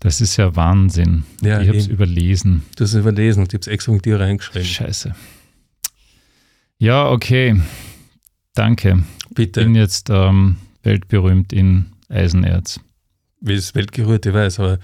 [0.00, 1.24] Das ist ja Wahnsinn.
[1.42, 2.62] Ja, ich habe es überlesen.
[2.76, 4.66] du hast es überlesen und ich habe es extra mit dir reingeschrieben.
[4.66, 5.14] Scheiße.
[6.78, 7.60] Ja, okay.
[8.54, 9.04] Danke.
[9.30, 12.80] Bitte, Bin jetzt ähm, weltberühmt in Eisenerz.
[13.46, 14.78] Wie es weltgerührt, ich weiß, aber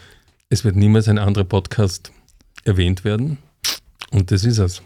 [0.48, 2.12] es wird niemals ein anderer Podcast
[2.64, 3.38] erwähnt werden.
[4.10, 4.82] Und das ist es.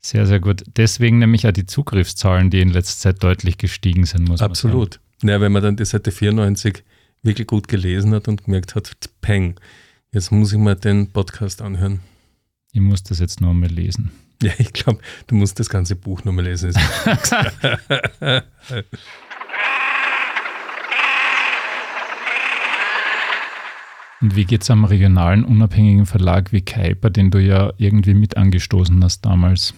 [0.00, 0.64] Sehr, sehr gut.
[0.76, 4.98] Deswegen nämlich auch die Zugriffszahlen, die in letzter Zeit deutlich gestiegen sind, muss Absolut.
[5.22, 6.82] Ja, wenn man dann die Seite 94
[7.22, 9.54] wirklich gut gelesen hat und gemerkt hat, peng,
[10.10, 11.92] jetzt muss ich mal den Podcast anhören.
[11.92, 12.00] man.
[12.72, 14.10] Ich muss das jetzt noch mal lesen.
[14.42, 16.72] Ja, ich glaube, du musst das ganze Buch nochmal lesen.
[24.22, 28.36] Und wie geht es am regionalen unabhängigen Verlag wie Kuiper, den du ja irgendwie mit
[28.36, 29.74] angestoßen hast damals?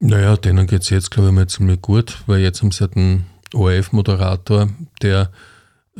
[0.00, 2.96] naja, denen geht es jetzt, glaube ich, mal ziemlich gut, weil jetzt haben sie halt
[2.96, 4.68] einen ORF-Moderator,
[5.02, 5.30] der,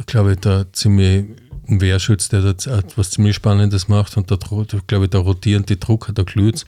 [0.07, 1.27] glaube ich, da ziemlich
[1.69, 4.37] ein Wehrschütz, der da was ziemlich Spannendes macht und da,
[4.87, 6.65] glaube ich, da rotieren die Drucker, da glüht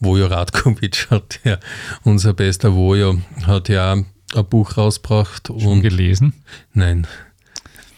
[0.00, 1.58] Vojo Radkovic hat ja,
[2.04, 4.06] unser bester Vojo, hat ja ein
[4.48, 6.32] Buch rausgebracht Schon und gelesen?
[6.72, 7.06] Nein.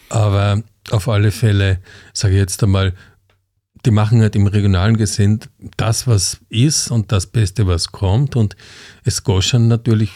[0.09, 0.62] Aber
[0.93, 1.80] auf alle Fälle,
[2.12, 2.95] sage ich jetzt einmal,
[3.86, 5.41] die machen halt im regionalen Gesinn
[5.76, 8.36] das, was ist und das Beste, was kommt.
[8.36, 8.57] Und
[9.05, 10.11] es goschern natürlich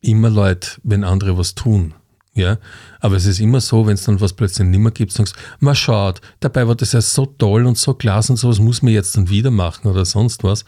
[0.00, 1.94] immer Leute, wenn andere was tun.
[2.32, 2.58] Ja,
[3.00, 5.74] aber es ist immer so, wenn es dann was plötzlich nicht mehr gibt, sagst man
[5.74, 9.16] schaut, dabei war das ja so toll und so klasse und sowas muss man jetzt
[9.16, 10.64] dann wieder machen oder sonst was.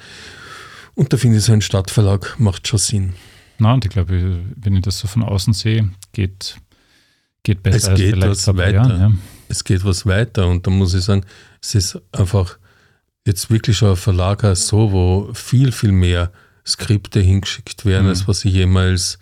[0.95, 3.13] Und da finde ich, so ein Stadtverlag macht schon Sinn.
[3.59, 6.57] Na, und ich glaube, wenn ich das so von außen sehe, geht,
[7.45, 8.73] geht besser Es als geht vielleicht was weiter.
[8.73, 9.13] Jahren, ja.
[9.53, 10.49] Es geht was weiter.
[10.49, 11.25] Und da muss ich sagen,
[11.61, 12.59] es ist einfach
[13.27, 16.33] jetzt wirklich schon ein Verlag so, wo viel, viel mehr
[16.67, 18.09] Skripte hingeschickt werden, Mhm.
[18.11, 19.19] als was sie jemals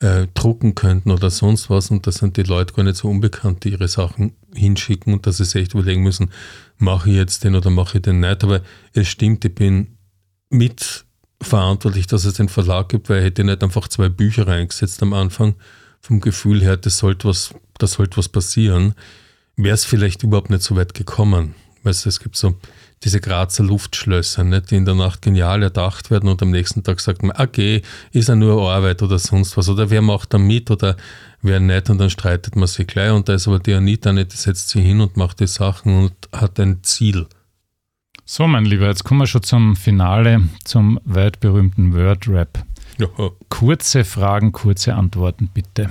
[0.00, 1.90] äh, drucken könnten oder sonst was.
[1.90, 5.38] Und da sind die Leute gar nicht so unbekannt, die ihre Sachen hinschicken und dass
[5.38, 6.30] sie sich echt überlegen müssen,
[6.78, 8.60] mache ich jetzt den oder mache ich den nicht, aber
[8.92, 9.96] es stimmt, ich bin
[10.50, 15.12] mitverantwortlich, dass es den Verlag gibt, weil ich hätte nicht einfach zwei Bücher reingesetzt am
[15.12, 15.54] Anfang,
[16.00, 18.94] vom Gefühl her, das sollte was, da sollte was passieren,
[19.64, 21.54] wäre es vielleicht überhaupt nicht so weit gekommen.
[21.82, 22.56] Weißt du, es gibt so
[23.02, 27.00] diese Grazer Luftschlösser, nicht, die in der Nacht genial erdacht werden und am nächsten Tag
[27.00, 27.80] sagt man, okay,
[28.12, 30.96] ist ja nur Arbeit oder sonst was oder wer macht da mit oder
[31.40, 33.10] wäre nett und dann streitet man sich gleich.
[33.10, 36.04] Und da ist aber die Anita nicht, die setzt sich hin und macht die Sachen
[36.04, 37.26] und hat ein Ziel.
[38.26, 42.64] So, mein Lieber, jetzt kommen wir schon zum Finale, zum weltberühmten Word-Rap.
[42.98, 43.08] Ja.
[43.48, 45.88] Kurze Fragen, kurze Antworten, bitte.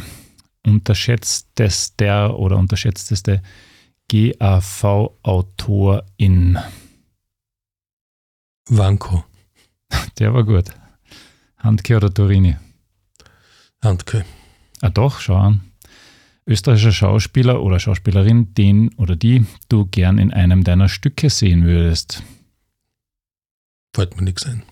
[0.66, 3.42] Unterschätztester oder unterschätzteste
[4.10, 6.60] GAV-Autorin?
[8.70, 9.24] Wanko,
[10.20, 10.66] Der war gut.
[11.58, 12.56] Handke oder Torini?
[13.84, 14.26] Handke.
[14.82, 15.62] Ah doch, schau an.
[16.46, 22.24] Österreichischer Schauspieler oder Schauspielerin, den oder die du gern in einem deiner Stücke sehen würdest.
[23.96, 24.64] Fällt mir nichts ein.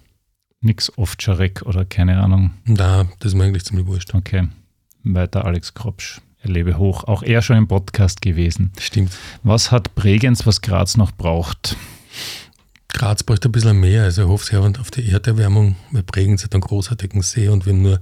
[0.61, 2.51] Nix Ovtcharek oder keine Ahnung.
[2.65, 4.13] Na, das ist mir eigentlich ziemlich wurscht.
[4.15, 4.47] Okay.
[5.15, 6.21] Weiter Alex Kropsch.
[6.41, 7.03] Er lebe hoch.
[7.05, 8.71] Auch er schon im Podcast gewesen.
[8.79, 9.11] Stimmt.
[9.43, 11.75] Was hat Bregenz, was Graz noch braucht?
[12.89, 14.03] Graz bräuchte ein bisschen mehr.
[14.03, 15.75] Also ich hoffe sehr auf die Erderwärmung.
[15.91, 17.99] Wir Bregenz hat einen großartigen See und wir haben nur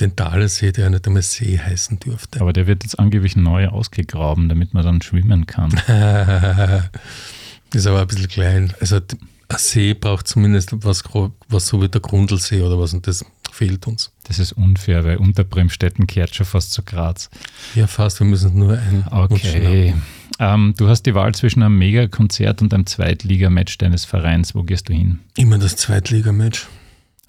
[0.00, 2.40] den Talesee, der ja nicht einmal See heißen dürfte.
[2.40, 5.70] Aber der wird jetzt angeblich neu ausgegraben, damit man dann schwimmen kann.
[7.72, 8.74] ist aber ein bisschen klein.
[8.80, 9.02] Also ein
[9.56, 11.04] See braucht zumindest was,
[11.48, 13.24] was so wie der Grundlsee oder was und das
[13.54, 14.12] fehlt uns.
[14.24, 17.30] Das ist unfair, weil Unterbremstetten kehrt schon fast zu Graz.
[17.74, 19.94] Ja, fast, wir müssen nur ein Okay.
[20.40, 24.54] Ähm, du hast die Wahl zwischen einem Megakonzert und einem Zweitligamatch deines Vereins.
[24.54, 25.20] Wo gehst du hin?
[25.36, 26.66] Immer das Zweitligamatch.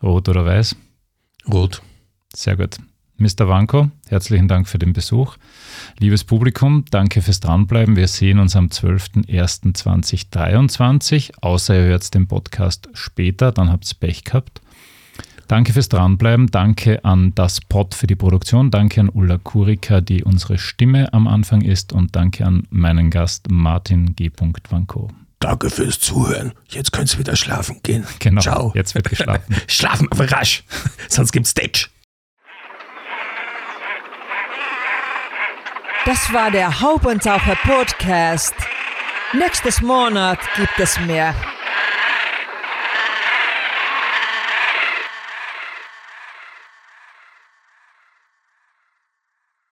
[0.01, 0.75] Rot oder weiß?
[1.51, 1.83] Rot.
[2.33, 2.77] Sehr gut.
[3.17, 3.47] Mr.
[3.47, 5.37] Wanko, herzlichen Dank für den Besuch.
[5.99, 7.95] Liebes Publikum, danke fürs Dranbleiben.
[7.95, 14.25] Wir sehen uns am 12.01.2023, außer ihr hört den Podcast später, dann habt ihr Pech
[14.25, 14.59] gehabt.
[15.47, 16.47] Danke fürs Dranbleiben.
[16.47, 18.71] Danke an das Pod für die Produktion.
[18.71, 21.93] Danke an Ulla Kurika, die unsere Stimme am Anfang ist.
[21.93, 24.31] Und danke an meinen Gast Martin G.
[24.69, 25.09] Wanko.
[25.39, 26.53] Danke fürs Zuhören.
[26.69, 28.05] Jetzt könnt ihr wieder schlafen gehen.
[28.19, 28.71] Genau, Ciao.
[28.73, 29.55] jetzt wird geschlafen.
[29.67, 30.63] Schlafen aber rasch,
[31.07, 31.89] sonst gibt's Stage.
[36.05, 38.55] Das war der Haubentaucher Podcast.
[39.33, 41.35] Nächstes Monat gibt es mehr.